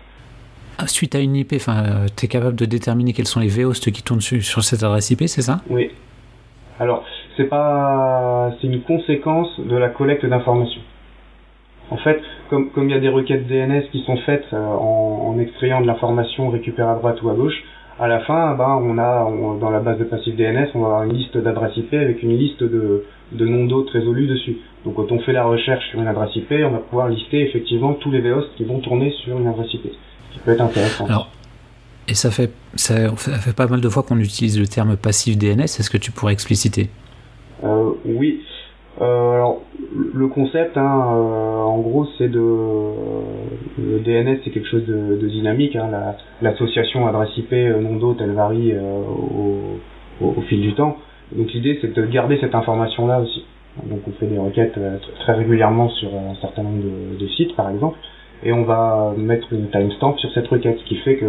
Ah, 0.79 0.87
suite 0.87 1.13
à 1.13 1.19
une 1.19 1.35
IP, 1.35 1.53
enfin, 1.57 2.07
tu 2.17 2.25
es 2.25 2.27
capable 2.27 2.55
de 2.55 2.65
déterminer 2.65 3.13
quels 3.13 3.27
sont 3.27 3.39
les 3.39 3.49
vhosts 3.49 3.91
qui 3.91 4.01
tournent 4.01 4.21
sur, 4.21 4.41
sur 4.41 4.63
cette 4.63 4.81
adresse 4.81 5.11
IP, 5.11 5.27
c'est 5.27 5.43
ça? 5.43 5.61
Oui. 5.69 5.91
Alors, 6.79 7.05
c'est 7.37 7.45
pas, 7.45 8.51
c'est 8.59 8.67
une 8.67 8.81
conséquence 8.81 9.59
de 9.59 9.75
la 9.75 9.89
collecte 9.89 10.25
d'informations. 10.25 10.81
En 11.89 11.97
fait, 11.97 12.21
comme, 12.49 12.69
il 12.77 12.91
y 12.91 12.93
a 12.93 12.99
des 12.99 13.09
requêtes 13.09 13.47
DNS 13.47 13.83
qui 13.91 14.03
sont 14.05 14.17
faites 14.17 14.45
euh, 14.53 14.57
en, 14.57 15.37
extrayant 15.39 15.81
de 15.81 15.87
l'information 15.87 16.49
récupérée 16.49 16.89
à 16.89 16.95
droite 16.95 17.21
ou 17.21 17.29
à 17.29 17.33
gauche, 17.33 17.63
à 17.99 18.07
la 18.07 18.21
fin, 18.21 18.55
ben, 18.55 18.79
on 18.81 18.97
a 18.97 19.29
dans 19.59 19.69
la 19.69 19.79
base 19.79 19.99
de 19.99 20.05
passif 20.05 20.35
DNS, 20.35 20.69
on 20.73 20.79
va 20.79 20.85
avoir 20.85 21.03
une 21.03 21.13
liste 21.13 21.37
d'adresses 21.37 21.75
IP 21.77 21.93
avec 21.93 22.23
une 22.23 22.37
liste 22.37 22.63
de, 22.63 23.03
noms 23.33 23.65
d'hôtes 23.65 23.89
résolus 23.91 24.27
dessus. 24.27 24.57
Donc 24.85 24.95
quand 24.95 25.11
on 25.11 25.19
fait 25.19 25.33
la 25.33 25.43
recherche 25.43 25.87
sur 25.89 25.99
une 25.99 26.07
adresse 26.07 26.35
IP, 26.35 26.51
on 26.65 26.71
va 26.71 26.79
pouvoir 26.79 27.09
lister 27.09 27.41
effectivement 27.41 27.93
tous 27.93 28.09
les 28.09 28.21
vhosts 28.21 28.55
qui 28.55 28.63
vont 28.63 28.79
tourner 28.79 29.13
sur 29.23 29.37
une 29.37 29.47
adresse 29.47 29.73
IP, 29.73 29.83
ce 29.83 30.33
qui 30.33 30.39
peut 30.39 30.51
être 30.51 30.61
intéressant. 30.61 31.05
Alors, 31.05 31.29
et 32.07 32.15
ça 32.15 32.31
fait, 32.31 32.51
ça 32.75 33.15
fait 33.15 33.55
pas 33.55 33.67
mal 33.67 33.81
de 33.81 33.89
fois 33.89 34.03
qu'on 34.03 34.17
utilise 34.17 34.59
le 34.59 34.67
terme 34.67 34.97
passif 34.97 35.37
DNS, 35.37 35.61
est-ce 35.61 35.89
que 35.89 35.97
tu 35.97 36.11
pourrais 36.11 36.33
expliciter? 36.33 36.89
Oui. 37.63 38.41
Euh, 38.99 39.33
alors, 39.33 39.61
le 40.13 40.27
concept, 40.27 40.77
hein, 40.77 41.13
euh, 41.13 41.61
en 41.61 41.79
gros, 41.79 42.05
c'est 42.17 42.27
de 42.27 42.39
le 43.79 43.99
DNS, 43.99 44.39
c'est 44.43 44.51
quelque 44.51 44.67
chose 44.67 44.85
de, 44.85 45.27
dynamique. 45.27 45.75
Hein, 45.75 45.89
L'association 46.41 47.07
adresse 47.07 47.35
IP 47.37 47.53
euh, 47.53 47.79
nom 47.79 47.95
d'hôte, 47.95 48.17
elle 48.21 48.33
varie 48.33 48.73
au, 48.77 50.25
au, 50.25 50.41
fil 50.41 50.61
du 50.61 50.73
temps. 50.73 50.97
Donc 51.31 51.51
l'idée, 51.53 51.79
c'est 51.81 51.93
de 51.93 52.05
garder 52.05 52.37
cette 52.41 52.53
information-là 52.53 53.21
aussi. 53.21 53.45
Donc 53.85 54.01
on 54.07 54.11
fait 54.11 54.27
des 54.27 54.37
requêtes 54.37 54.77
très 55.21 55.33
régulièrement 55.33 55.89
sur 55.89 56.09
un 56.09 56.35
certain 56.41 56.63
nombre 56.63 56.83
de, 57.17 57.27
sites, 57.29 57.55
par 57.55 57.69
exemple, 57.69 57.97
et 58.43 58.51
on 58.51 58.63
va 58.63 59.13
mettre 59.15 59.53
une 59.53 59.69
timestamp 59.69 60.17
sur 60.17 60.29
cette 60.33 60.47
requête, 60.47 60.77
ce 60.77 60.83
qui 60.83 60.97
fait 60.97 61.15
que 61.15 61.25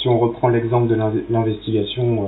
si 0.00 0.08
on 0.08 0.18
reprend 0.18 0.48
l'exemple 0.48 0.88
de 0.88 0.98
l'investigation 1.30 2.26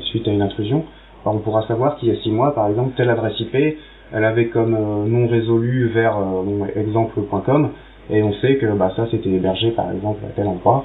suite 0.00 0.26
à 0.26 0.32
une 0.32 0.40
intrusion, 0.40 0.84
on 1.30 1.38
pourra 1.38 1.66
savoir 1.66 1.96
qu'il 1.96 2.08
y 2.08 2.12
a 2.16 2.20
six 2.22 2.30
mois, 2.30 2.54
par 2.54 2.68
exemple, 2.68 2.92
telle 2.96 3.10
adresse 3.10 3.38
IP, 3.40 3.78
elle 4.12 4.24
avait 4.24 4.46
comme 4.46 4.74
euh, 4.74 5.06
nom 5.06 5.28
résolu 5.28 5.88
vers 5.88 6.16
euh, 6.16 6.66
exemple.com, 6.76 7.70
et 8.10 8.22
on 8.22 8.32
sait 8.34 8.56
que 8.56 8.66
bah, 8.66 8.92
ça 8.96 9.06
c'était 9.10 9.28
hébergé 9.28 9.70
par 9.72 9.92
exemple 9.92 10.24
à 10.24 10.30
tel 10.30 10.46
endroit, 10.46 10.84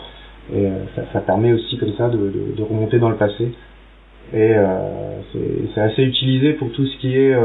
et 0.53 0.65
euh, 0.65 0.83
ça, 1.13 1.21
permet 1.21 1.53
aussi 1.53 1.77
comme 1.77 1.93
ça 1.97 2.09
de, 2.09 2.61
remonter 2.63 2.99
dans 2.99 3.09
le 3.09 3.15
passé. 3.15 3.51
Et 4.33 4.55
c'est 5.73 5.81
assez 5.81 6.01
utilisé 6.01 6.53
pour 6.53 6.71
tout 6.71 6.87
ce 6.87 6.97
qui 6.97 7.15
est 7.15 7.35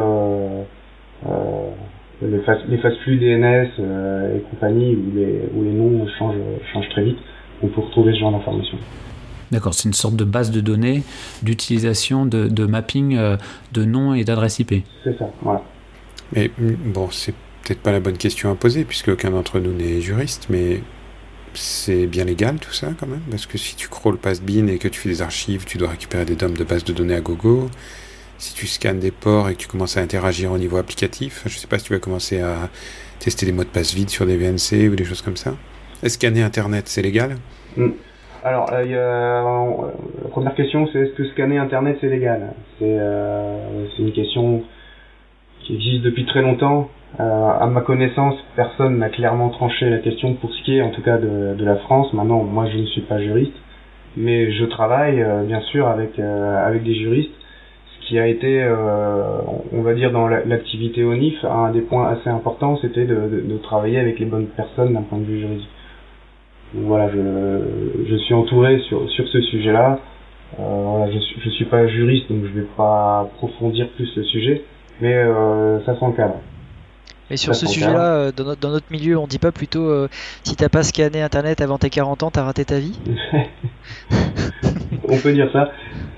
les, 2.23 2.39
fast, 2.39 2.97
flux 3.03 3.17
DNS 3.17 3.69
et 4.35 4.41
compagnie 4.51 4.97
où 5.55 5.63
les, 5.65 5.71
noms 5.71 6.07
changent, 6.19 6.37
changent 6.73 6.89
très 6.89 7.03
vite. 7.03 7.19
On 7.63 7.67
peut 7.67 7.83
retrouver 7.83 8.15
ce 8.15 8.21
genre 8.21 8.33
d'informations. 8.33 8.79
D'accord, 9.51 9.75
c'est 9.75 9.89
une 9.89 9.95
sorte 9.95 10.17
de 10.17 10.25
base 10.25 10.51
de 10.51 10.61
données 10.61 11.03
d'utilisation 11.43 12.27
de, 12.27 12.67
mapping 12.67 13.17
euh, 13.17 13.37
de 13.73 13.85
noms 13.85 14.15
et 14.15 14.25
d'adresses 14.25 14.59
IP. 14.59 14.85
C'est 15.05 15.19
ça, 15.19 15.31
voilà. 15.43 15.63
Mais 16.35 16.51
mm, 16.59 16.93
bon, 16.93 17.11
c'est 17.11 17.35
peut-être 17.65 17.81
pas 17.81 17.93
la 17.93 18.01
bonne 18.01 18.19
question 18.19 18.51
à 18.51 18.55
poser 18.55 18.85
puisque 18.85 19.09
aucun 19.09 19.31
d'entre 19.31 19.61
nous 19.61 19.73
n'est 19.73 20.01
juriste, 20.01 20.47
mais 20.51 20.81
c'est 21.55 22.07
bien 22.07 22.25
légal 22.25 22.59
tout 22.59 22.73
ça 22.73 22.89
quand 22.99 23.07
même? 23.07 23.23
Parce 23.31 23.47
que 23.47 23.59
si 23.59 23.75
tu 23.75 23.89
crawls 23.89 24.19
bin 24.43 24.67
et 24.69 24.79
que 24.79 24.89
tu 24.89 25.01
fais 25.01 25.09
des 25.09 25.23
archives, 25.23 25.65
tu 25.65 25.79
dois 25.79 25.91
récupérer 25.91 26.25
des 26.25 26.37
DOM 26.37 26.57
de 26.57 26.65
base 26.65 26.85
de 26.85 26.93
données 26.93 27.15
à 27.15 27.21
gogo. 27.21 27.69
si 28.39 28.55
tu 28.55 28.67
scannes 28.67 29.01
des 29.01 29.11
ports 29.11 29.49
et 29.49 29.55
que 29.55 29.59
tu 29.59 29.69
commences 29.69 29.97
à 29.97 30.01
interagir 30.01 30.53
au 30.53 30.59
niveau 30.59 30.77
applicatif, 30.77 31.43
je 31.47 31.55
ne 31.55 31.59
sais 31.59 31.67
pas 31.67 31.79
si 31.79 31.87
tu 31.87 31.93
vas 31.93 31.99
commencer 31.99 32.41
à 32.41 32.71
tester 33.19 33.47
des 33.47 33.53
mots 33.53 33.65
de 33.65 33.69
passe 33.69 33.95
vides 33.95 34.11
sur 34.11 34.27
des 34.27 34.37
VNC 34.37 34.89
ou 34.91 34.95
des 34.95 35.05
choses 35.05 35.23
comme 35.23 35.37
ça. 35.37 35.57
Est-ce 36.03 36.15
scanner 36.15 36.43
Internet, 36.43 36.85
c'est 36.89 37.03
légal? 37.03 37.37
Hmm. 37.77 37.91
Alors, 38.49 38.71
euh, 38.73 38.83
euh, 38.83 39.87
la 40.25 40.31
première 40.31 40.55
question, 40.55 40.89
c'est 40.91 41.01
est-ce 41.01 41.13
que 41.13 41.25
scanner 41.27 41.59
Internet, 41.59 41.99
c'est 42.01 42.09
légal 42.09 42.55
euh, 42.81 43.85
C'est 43.95 44.03
une 44.03 44.13
question 44.13 44.63
qui 45.61 45.75
existe 45.75 46.03
depuis 46.03 46.25
très 46.25 46.41
longtemps. 46.41 46.89
à 47.19 47.67
ma 47.67 47.83
connaissance, 47.83 48.37
personne 48.57 48.97
n'a 48.99 49.11
clairement 49.11 49.51
tranché 49.51 49.91
la 49.91 49.99
question 49.99 50.33
pour 50.33 50.51
ce 50.55 50.63
qui 50.63 50.79
est, 50.79 50.83
en 50.83 50.91
tout 50.91 51.03
cas, 51.03 51.19
de, 51.19 51.57
de 51.59 51.65
la 51.67 51.77
France. 51.77 52.11
Maintenant, 52.15 52.43
moi, 52.43 52.67
je 52.73 52.79
ne 52.79 52.87
suis 52.87 53.03
pas 53.03 53.21
juriste, 53.21 53.57
mais 54.17 54.51
je 54.53 54.65
travaille, 54.65 55.23
bien 55.47 55.61
sûr, 55.61 55.87
avec 55.87 56.19
avec 56.19 56.85
des 56.85 56.95
juristes 56.95 57.35
qui 58.09 58.19
a 58.19 58.27
été, 58.27 58.63
euh, 58.63 59.41
on 59.73 59.83
va 59.83 59.93
dire, 59.93 60.11
dans 60.11 60.27
l'activité 60.27 61.05
ONIF, 61.05 61.45
un 61.45 61.71
des 61.71 61.83
points 61.83 62.09
assez 62.09 62.31
importants, 62.31 62.79
c'était 62.81 63.05
de, 63.05 63.45
de, 63.47 63.59
travailler 63.59 63.99
avec 63.99 64.19
les 64.19 64.25
bonnes 64.25 64.47
personnes 64.47 64.95
d'un 64.95 65.03
point 65.03 65.19
de 65.19 65.25
vue 65.25 65.41
juridique. 65.41 65.69
Voilà, 66.75 67.11
je, 67.11 68.07
je 68.11 68.17
suis 68.17 68.35
entouré 68.35 68.79
sur, 68.89 69.09
sur 69.11 69.27
ce 69.29 69.41
sujet-là. 69.41 69.99
Euh, 70.59 70.63
voilà, 70.63 71.11
je, 71.13 71.19
je 71.45 71.51
suis 71.51 71.65
pas 71.67 71.87
juriste, 71.87 72.31
donc 72.31 72.45
je 72.45 72.61
vais 72.61 72.67
pas 72.77 73.21
approfondir 73.21 73.89
plus 73.91 74.15
le 74.17 74.25
sujet, 74.25 74.65
mais 75.01 75.15
euh, 75.15 75.85
ça 75.85 75.99
s'encadre. 75.99 76.37
Et 77.31 77.37
sur 77.37 77.55
ce 77.55 77.67
sujet-là, 77.67 78.15
euh, 78.15 78.33
dans, 78.33 78.45
notre, 78.45 78.61
dans 78.61 78.71
notre 78.71 78.91
milieu, 78.91 79.19
on 79.19 79.27
dit 79.27 79.39
pas 79.39 79.53
plutôt 79.53 79.87
euh, 79.87 80.09
si 80.45 80.57
t'as 80.57 80.71
pas 80.71 80.83
scanné 80.83 81.21
Internet 81.21 81.61
avant 81.61 81.77
tes 81.77 81.91
40 81.91 82.23
ans, 82.23 82.31
t'as 82.31 82.43
raté 82.43 82.65
ta 82.65 82.79
vie 82.79 82.99
On 85.05 85.17
peut 85.19 85.33
dire 85.33 85.51
ça. 85.53 85.71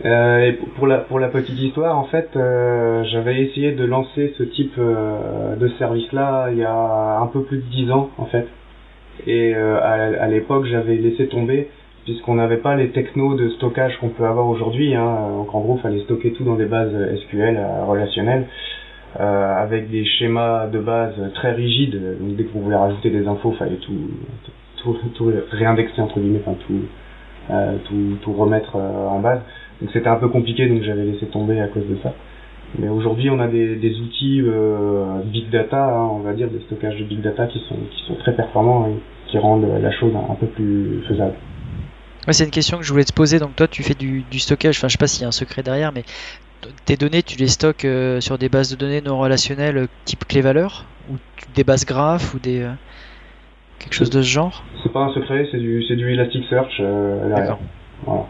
Euh, 0.05 0.39
et 0.47 0.53
pour 0.53 0.87
la 0.87 0.99
pour 0.99 1.19
la 1.19 1.29
petite 1.29 1.59
histoire, 1.59 1.99
en 1.99 2.05
fait, 2.05 2.31
euh, 2.37 3.05
j'avais 3.11 3.43
essayé 3.43 3.73
de 3.73 3.85
lancer 3.85 4.35
ce 4.39 4.45
type 4.45 4.75
euh, 4.79 5.57
de 5.57 5.69
service-là 5.79 6.49
il 6.53 6.59
y 6.59 6.65
a 6.65 7.19
un 7.21 7.27
peu 7.27 7.43
plus 7.43 7.59
de 7.59 7.65
10 7.65 7.91
ans, 7.91 8.11
en 8.17 8.27
fait. 8.27 8.47
Et 9.27 9.55
euh, 9.55 9.79
à, 9.81 10.25
à 10.25 10.29
l'époque, 10.29 10.67
j'avais 10.67 10.97
laissé 10.97 11.27
tomber 11.29 11.69
puisqu'on 12.05 12.35
n'avait 12.35 12.57
pas 12.57 12.77
les 12.77 12.89
technos 12.89 13.35
de 13.35 13.51
stockage 13.51 13.97
qu'on 13.99 14.09
peut 14.09 14.25
avoir 14.25 14.49
aujourd'hui. 14.49 14.95
Hein. 14.95 15.29
Donc 15.37 15.55
en 15.55 15.61
gros, 15.61 15.77
il 15.77 15.83
fallait 15.83 16.01
stocker 16.01 16.33
tout 16.33 16.45
dans 16.45 16.57
des 16.57 16.65
bases 16.65 16.95
SQL 17.21 17.61
relationnelles. 17.87 18.47
Euh, 19.19 19.55
avec 19.57 19.91
des 19.91 20.05
schémas 20.05 20.69
de 20.69 20.79
base 20.79 21.15
très 21.35 21.51
rigides. 21.51 22.01
Donc 22.21 22.37
dès 22.37 22.45
qu'on 22.45 22.61
voulait 22.61 22.77
rajouter 22.77 23.11
des 23.11 23.27
infos, 23.27 23.51
fallait 23.59 23.79
tout, 23.79 24.09
tout, 24.77 24.97
tout 25.17 25.33
réindexer 25.51 26.01
entre 26.01 26.21
guillemets, 26.21 26.41
enfin 26.47 26.57
tout, 26.65 26.83
euh, 27.51 27.77
tout, 27.87 28.19
tout 28.23 28.33
remettre 28.33 28.77
euh, 28.77 29.09
en 29.09 29.19
base. 29.19 29.41
Donc 29.81 29.91
c'était 29.93 30.09
un 30.09 30.17
peu 30.17 30.29
compliqué, 30.29 30.69
donc 30.69 30.83
j'avais 30.83 31.03
laissé 31.03 31.27
tomber 31.27 31.61
à 31.61 31.67
cause 31.67 31.89
de 31.89 31.97
ça. 32.05 32.15
Mais 32.79 32.89
aujourd'hui, 32.89 33.31
on 33.31 33.41
a 33.41 33.49
des, 33.49 33.77
des 33.77 33.99
outils 33.99 34.43
euh, 34.43 35.21
big 35.25 35.51
data, 35.51 35.83
hein, 35.83 36.09
on 36.13 36.21
va 36.21 36.33
dire, 36.35 36.49
des 36.49 36.61
stockages 36.61 36.99
de 36.99 37.05
big 37.05 37.21
data 37.21 37.47
qui 37.47 37.59
sont, 37.69 37.77
qui 37.91 38.07
sont 38.07 38.15
très 38.17 38.35
performants 38.35 38.87
et 38.87 38.95
qui 39.31 39.39
rendent 39.39 39.67
la 39.81 39.91
chose 39.91 40.13
un, 40.15 40.35
peu 40.35 40.47
plus 40.47 41.03
faisable. 41.09 41.35
Ouais, 42.27 42.33
c'est 42.33 42.45
une 42.45 42.51
question 42.51 42.79
que 42.79 42.85
je 42.85 42.93
voulais 42.93 43.05
te 43.05 43.13
poser. 43.13 43.39
Donc 43.39 43.57
toi, 43.57 43.67
tu 43.67 43.83
fais 43.83 43.95
du, 43.95 44.23
du 44.31 44.39
stockage. 44.39 44.79
Enfin, 44.79 44.89
je 44.89 44.93
sais 44.93 44.99
pas 44.99 45.09
s'il 45.09 45.23
y 45.23 45.25
a 45.25 45.29
un 45.29 45.33
secret 45.33 45.63
derrière, 45.63 45.93
mais 45.93 46.05
tes 46.85 46.97
données, 46.97 47.23
tu 47.23 47.39
les 47.39 47.49
stockes 47.49 47.85
euh, 47.85 48.21
sur 48.21 48.39
des 48.39 48.49
bases 48.49 48.71
de 48.71 48.77
données 48.77 49.01
non 49.01 49.19
relationnelles 49.19 49.77
euh, 49.77 49.87
type 50.05 50.27
clé-valeur 50.27 50.85
ou 51.11 51.17
des 51.55 51.65
bases 51.65 51.85
graphes 51.85 52.35
ou 52.35 52.39
des 52.39 52.69
quelque 53.81 53.95
chose 53.95 54.11
de 54.11 54.23
ce 54.23 54.29
genre? 54.29 54.63
C'est 54.83 54.93
pas 54.93 55.01
un 55.01 55.15
secret, 55.15 55.49
c'est 55.51 55.59
du 55.59 55.83
c'est 55.89 55.97
du 55.97 56.13
Elasticsearch 56.13 56.81
D'accord. 57.35 57.59
Voilà. 58.05 58.27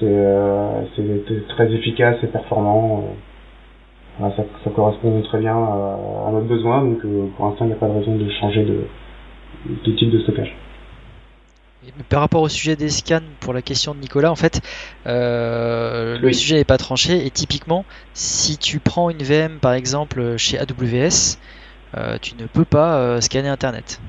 C'est 0.00 1.48
très 1.48 1.72
efficace 1.72 2.16
et 2.22 2.26
performant. 2.26 3.04
ça, 4.18 4.44
ça, 4.64 4.70
correspond 4.70 5.20
très 5.22 5.38
bien 5.38 5.56
à, 5.56 6.30
notre 6.32 6.46
besoin, 6.46 6.82
donc 6.82 7.00
pour 7.36 7.46
l'instant 7.46 7.64
il 7.64 7.68
n'y 7.68 7.74
a 7.74 7.76
pas 7.76 7.88
de 7.88 7.98
raison 7.98 8.16
de 8.16 8.28
changer 8.40 8.64
de, 8.64 8.84
de 9.86 9.92
type 9.92 10.10
de 10.10 10.20
stockage 10.20 10.54
par 12.08 12.20
rapport 12.20 12.42
au 12.42 12.48
sujet 12.48 12.76
des 12.76 12.90
scans, 12.90 13.20
pour 13.40 13.52
la 13.52 13.62
question 13.62 13.94
de 13.94 14.00
Nicolas, 14.00 14.30
en 14.30 14.36
fait, 14.36 14.60
euh, 15.06 16.18
le 16.18 16.32
sujet 16.32 16.56
n'est 16.56 16.64
pas 16.64 16.78
tranché. 16.78 17.26
Et 17.26 17.30
typiquement, 17.30 17.84
si 18.14 18.58
tu 18.58 18.80
prends 18.80 19.10
une 19.10 19.22
VM, 19.22 19.58
par 19.58 19.72
exemple, 19.72 20.36
chez 20.36 20.58
AWS, 20.58 21.38
euh, 21.96 22.18
tu 22.20 22.34
ne 22.36 22.46
peux 22.46 22.64
pas 22.64 22.98
euh, 22.98 23.20
scanner 23.20 23.48
Internet. 23.48 24.00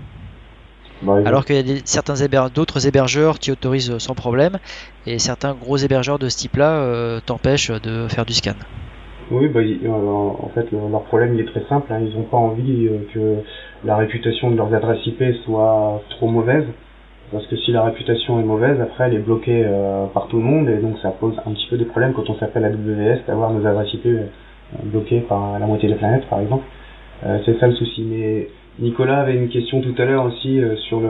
Bah, 1.04 1.18
Alors 1.26 1.46
qu'il 1.46 1.56
y 1.56 1.78
a 1.78 1.82
certains 1.86 2.14
d'autres 2.54 2.88
hébergeurs 2.88 3.40
qui 3.40 3.52
autorisent 3.52 3.98
sans 3.98 4.16
problème, 4.16 4.58
et 5.06 5.20
certains 5.20 5.54
gros 5.54 5.78
hébergeurs 5.78 6.20
de 6.20 6.30
ce 6.30 6.38
type-là 6.38 7.20
t'empêchent 7.26 7.72
de 7.72 8.08
faire 8.08 8.26
du 8.26 8.34
scan. 8.34 8.54
Oui, 9.32 9.48
bah, 9.48 9.62
en 9.90 10.50
fait, 10.54 10.68
leur 10.72 11.04
problème 11.04 11.34
il 11.36 11.42
est 11.42 11.46
très 11.46 11.64
simple. 11.70 11.92
Hein. 11.92 12.02
ils 12.02 12.16
n'ont 12.16 12.24
pas 12.24 12.38
envie 12.38 12.90
que 13.14 13.38
la 13.84 13.96
réputation 13.98 14.52
de 14.52 14.58
leurs 14.58 14.74
adresses 14.74 15.06
IP 15.06 15.24
soit 15.46 16.02
trop 16.10 16.28
mauvaise. 16.28 16.66
Parce 17.32 17.48
que 17.48 17.56
si 17.56 17.72
la 17.72 17.84
réputation 17.84 18.42
est 18.42 18.44
mauvaise, 18.44 18.80
après 18.82 19.06
elle 19.06 19.14
est 19.14 19.20
bloquée 19.20 19.64
euh, 19.66 20.06
par 20.08 20.28
tout 20.28 20.36
le 20.38 20.44
monde 20.44 20.68
et 20.68 20.78
donc 20.78 20.98
ça 21.02 21.12
pose 21.12 21.34
un 21.46 21.52
petit 21.52 21.66
peu 21.70 21.78
des 21.78 21.86
problèmes 21.86 22.12
quand 22.12 22.30
on 22.30 22.36
s'appelle 22.36 22.66
AWS 22.66 23.20
d'avoir 23.26 23.52
nos 23.52 23.66
adresses 23.66 23.94
IP 23.94 24.06
euh, 24.06 24.26
bloquées 24.84 25.22
par 25.22 25.58
la 25.58 25.66
moitié 25.66 25.88
de 25.88 25.94
la 25.94 26.00
planète 26.00 26.26
par 26.30 26.42
exemple. 26.42 26.66
Euh, 27.26 27.40
c'est 27.46 27.58
ça 27.58 27.68
le 27.68 27.76
souci. 27.76 28.02
Mais 28.04 28.50
Nicolas 28.80 29.22
avait 29.22 29.36
une 29.36 29.50
question 29.50 29.82
tout 29.82 29.94
à 29.98 30.06
l'heure 30.06 30.26
aussi 30.26 30.62
sur 30.88 31.00
le 31.00 31.08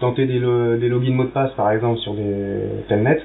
tenter 0.00 0.26
des, 0.26 0.40
des 0.40 0.88
logins 0.88 1.12
mots 1.12 1.24
de 1.24 1.28
passe 1.28 1.52
par 1.52 1.70
exemple 1.70 1.98
sur 2.00 2.14
des 2.14 2.84
telnets. 2.88 3.22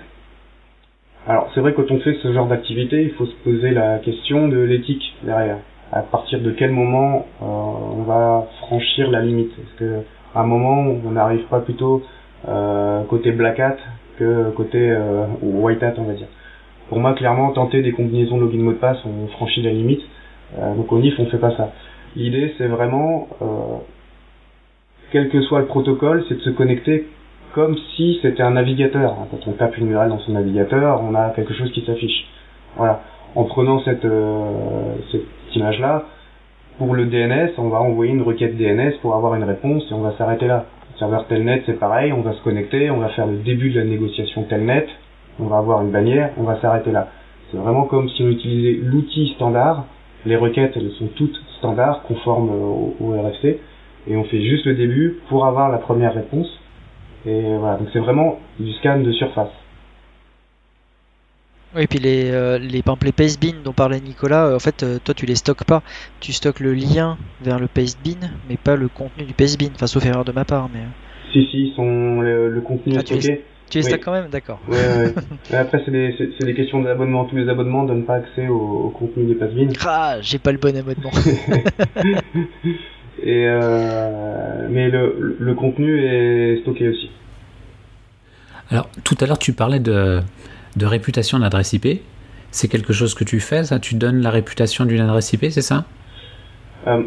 Alors 1.27 1.50
c'est 1.53 1.62
vrai 1.62 1.74
que 1.74 1.81
quand 1.81 1.91
on 1.91 2.00
fait 2.00 2.15
ce 2.21 2.33
genre 2.33 2.48
d'activité, 2.48 3.03
il 3.03 3.12
faut 3.12 3.25
se 3.25 3.36
poser 3.43 3.71
la 3.71 4.00
question 4.00 4.48
de 4.48 4.57
l'éthique 4.57 5.13
derrière. 5.24 5.57
À 5.91 6.01
partir 6.01 6.39
de 6.39 6.51
quel 6.51 6.71
moment 6.71 7.25
on 7.41 8.03
va 8.03 8.48
franchir 8.62 9.12
la 9.12 9.21
limite? 9.21 9.51
Est-ce 9.51 9.79
que 9.79 10.00
à 10.33 10.41
un 10.41 10.45
moment 10.45 10.79
on 11.05 11.12
n'arrive 11.12 11.43
pas 11.43 11.60
plutôt 11.60 12.01
euh, 12.48 13.03
côté 13.03 13.31
black 13.31 13.60
hat 13.60 13.77
que 14.17 14.50
côté 14.51 14.79
euh, 14.79 15.25
white 15.41 15.83
hat 15.83 15.93
on 15.98 16.03
va 16.03 16.13
dire? 16.13 16.27
Pour 16.89 17.00
moi 17.00 17.13
clairement 17.13 17.51
tenter 17.51 17.81
des 17.81 17.91
combinaisons 17.91 18.38
de 18.38 18.41
login 18.41 18.60
mot 18.60 18.71
de 18.71 18.77
passe 18.77 19.00
on 19.05 19.27
franchit 19.27 19.62
la 19.62 19.71
limite. 19.71 20.01
Euh, 20.57 20.74
donc 20.75 20.91
au 20.91 21.00
NIF 21.00 21.19
on 21.19 21.25
fait 21.27 21.38
pas 21.38 21.55
ça. 21.55 21.71
L'idée 22.15 22.53
c'est 22.57 22.67
vraiment 22.67 23.27
euh, 23.41 23.77
quel 25.11 25.29
que 25.29 25.41
soit 25.41 25.59
le 25.59 25.65
protocole, 25.65 26.23
c'est 26.27 26.35
de 26.35 26.41
se 26.41 26.49
connecter 26.49 27.07
comme 27.53 27.77
si 27.95 28.19
c'était 28.21 28.43
un 28.43 28.51
navigateur. 28.51 29.15
Quand 29.29 29.47
on 29.47 29.51
tape 29.53 29.77
une 29.77 29.89
URL 29.91 30.09
dans 30.09 30.19
son 30.19 30.31
navigateur, 30.31 31.01
on 31.03 31.15
a 31.15 31.31
quelque 31.31 31.53
chose 31.53 31.71
qui 31.71 31.85
s'affiche. 31.85 32.25
Voilà. 32.77 33.01
En 33.35 33.43
prenant 33.43 33.81
cette, 33.83 34.05
euh, 34.05 34.95
cette 35.11 35.55
image-là, 35.55 36.05
pour 36.77 36.95
le 36.95 37.05
DNS, 37.05 37.51
on 37.57 37.67
va 37.67 37.81
envoyer 37.81 38.11
une 38.13 38.21
requête 38.21 38.57
DNS 38.57 38.93
pour 39.01 39.15
avoir 39.15 39.35
une 39.35 39.43
réponse 39.43 39.83
et 39.89 39.93
on 39.93 40.01
va 40.01 40.13
s'arrêter 40.17 40.47
là. 40.47 40.65
Le 40.93 40.99
serveur 40.99 41.27
Telnet, 41.27 41.63
c'est 41.65 41.79
pareil, 41.79 42.13
on 42.13 42.21
va 42.21 42.33
se 42.33 42.41
connecter, 42.41 42.89
on 42.89 42.97
va 42.97 43.09
faire 43.09 43.27
le 43.27 43.37
début 43.37 43.71
de 43.71 43.79
la 43.79 43.85
négociation 43.85 44.43
Telnet, 44.43 44.87
on 45.39 45.45
va 45.45 45.57
avoir 45.57 45.81
une 45.81 45.91
bannière, 45.91 46.31
on 46.37 46.43
va 46.43 46.59
s'arrêter 46.61 46.91
là. 46.91 47.09
C'est 47.51 47.57
vraiment 47.57 47.83
comme 47.83 48.09
si 48.09 48.23
on 48.23 48.29
utilisait 48.29 48.79
l'outil 48.81 49.33
standard, 49.35 49.85
les 50.25 50.35
requêtes, 50.35 50.73
elles 50.75 50.91
sont 50.97 51.07
toutes 51.15 51.39
standards, 51.61 52.03
conformes 52.03 52.49
au, 52.49 52.95
au 52.99 53.11
RFC, 53.11 53.59
et 54.07 54.17
on 54.17 54.23
fait 54.23 54.41
juste 54.41 54.65
le 54.65 54.73
début 54.73 55.19
pour 55.29 55.45
avoir 55.45 55.69
la 55.69 55.77
première 55.77 56.13
réponse. 56.13 56.47
Et 57.25 57.55
voilà, 57.57 57.77
donc 57.77 57.89
c'est 57.93 57.99
vraiment 57.99 58.39
du 58.59 58.73
scan 58.73 58.99
de 58.99 59.11
surface. 59.11 59.51
Oui, 61.75 61.83
et 61.83 61.87
puis 61.87 61.99
les, 61.99 62.31
euh, 62.31 62.57
les, 62.57 62.81
par 62.81 62.93
exemple, 62.93 63.05
les 63.05 63.11
pastebin 63.13 63.61
dont 63.63 63.71
parlait 63.71 64.01
Nicolas, 64.01 64.47
euh, 64.47 64.55
en 64.55 64.59
fait, 64.59 64.83
euh, 64.83 64.97
toi 65.01 65.13
tu 65.13 65.25
les 65.25 65.35
stockes 65.35 65.63
pas. 65.63 65.83
Tu 66.19 66.33
stockes 66.33 66.59
le 66.59 66.73
lien 66.73 67.17
vers 67.41 67.59
le 67.59 67.67
pastebin, 67.67 68.31
mais 68.49 68.57
pas 68.57 68.75
le 68.75 68.89
contenu 68.89 69.23
du 69.23 69.33
pastebin. 69.33 69.69
Enfin, 69.75 69.87
sauf 69.87 70.05
erreur 70.05 70.25
de 70.25 70.31
ma 70.31 70.43
part. 70.43 70.69
mais... 70.73 70.81
Si, 71.31 71.45
si, 71.49 71.67
ils 71.67 71.73
sont, 71.75 72.19
le, 72.21 72.61
contenu 72.61 72.95
ah, 72.97 72.99
est 72.99 73.05
stocké. 73.05 73.45
Tu 73.71 73.79
les, 73.79 73.83
stockes 73.83 74.03
quand 74.03 74.11
même 74.11 74.29
D'accord. 74.29 74.59
Ouais, 74.67 74.77
ouais. 74.77 75.13
après, 75.57 75.81
c'est 75.83 75.91
des, 75.91 76.15
des, 76.39 76.53
questions 76.53 76.81
d'abonnement. 76.81 77.25
Tous 77.25 77.35
les 77.35 77.49
abonnements 77.49 77.83
donnent 77.83 78.05
pas 78.05 78.17
accès 78.17 78.47
au, 78.47 78.93
contenu 78.97 79.25
des 79.25 79.35
pastebin. 79.35 79.69
Ah, 79.83 80.17
j'ai 80.21 80.37
pas 80.37 80.51
le 80.51 80.59
bon 80.59 80.77
abonnement. 80.77 81.11
et 83.23 83.47
mais 84.69 84.89
le, 84.89 85.37
le 85.39 85.53
contenu 85.55 86.05
est 86.05 86.61
stocké 86.61 86.89
aussi. 86.89 87.09
Alors, 88.69 88.87
tout 89.03 89.15
à 89.19 89.25
l'heure, 89.25 89.39
tu 89.39 89.53
parlais 89.53 89.79
de 89.79 90.21
de 90.75 90.85
réputation 90.85 91.39
d'adresse 91.39 91.73
IP. 91.73 92.01
C'est 92.51 92.67
quelque 92.67 92.93
chose 92.93 93.13
que 93.13 93.23
tu 93.23 93.39
fais, 93.39 93.63
ça? 93.63 93.79
Tu 93.79 93.95
donnes 93.95 94.21
la 94.21 94.29
réputation 94.29 94.85
d'une 94.85 95.01
adresse 95.01 95.31
IP, 95.33 95.45
c'est 95.49 95.61
ça? 95.61 95.85
Euh, 96.87 97.03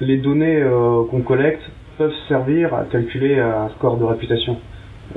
Les 0.00 0.18
données 0.18 0.62
euh, 0.62 1.04
qu'on 1.10 1.22
collecte 1.22 1.62
peuvent 1.98 2.14
servir 2.28 2.74
à 2.74 2.84
calculer 2.84 3.38
un 3.38 3.68
score 3.70 3.96
de 3.98 4.04
réputation. 4.04 4.58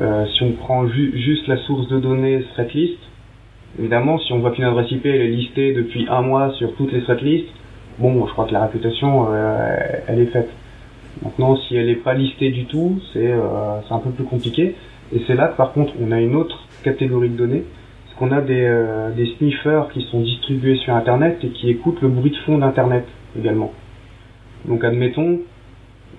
Euh, 0.01 0.25
si 0.27 0.43
on 0.43 0.51
prend 0.53 0.87
juste 0.87 1.47
la 1.47 1.57
source 1.57 1.87
de 1.87 1.99
données 1.99 2.43
threadlist, 2.53 2.99
évidemment, 3.77 4.19
si 4.19 4.31
on 4.33 4.39
voit 4.39 4.51
qu'une 4.51 4.65
adresse 4.65 4.91
IP 4.91 5.05
elle 5.05 5.21
est 5.21 5.27
listée 5.27 5.73
depuis 5.73 6.07
un 6.09 6.21
mois 6.21 6.51
sur 6.53 6.75
toutes 6.75 6.91
les 6.91 7.01
threadlists, 7.01 7.49
bon, 7.97 8.25
je 8.25 8.31
crois 8.31 8.45
que 8.45 8.53
la 8.53 8.65
réputation, 8.65 9.27
elle 10.07 10.19
est 10.19 10.27
faite. 10.27 10.49
Maintenant, 11.23 11.57
si 11.57 11.75
elle 11.75 11.87
n'est 11.87 11.95
pas 11.95 12.13
listée 12.13 12.51
du 12.51 12.65
tout, 12.65 12.99
c'est 13.13 13.31
un 13.31 13.99
peu 13.99 14.11
plus 14.11 14.23
compliqué. 14.23 14.75
Et 15.13 15.21
c'est 15.27 15.35
là 15.35 15.47
que 15.47 15.57
par 15.57 15.73
contre, 15.73 15.93
on 16.01 16.11
a 16.11 16.21
une 16.21 16.35
autre 16.35 16.67
catégorie 16.83 17.29
de 17.29 17.35
données 17.35 17.63
qu'on 18.19 18.31
a 18.33 18.41
des, 18.41 18.69
des 19.15 19.33
sniffers 19.37 19.87
qui 19.93 20.05
sont 20.11 20.19
distribués 20.19 20.75
sur 20.75 20.93
Internet 20.93 21.39
et 21.41 21.49
qui 21.49 21.69
écoutent 21.69 22.01
le 22.01 22.09
bruit 22.09 22.31
de 22.31 22.35
fond 22.37 22.57
d'Internet 22.57 23.05
également. 23.37 23.71
Donc 24.65 24.83
admettons, 24.83 25.39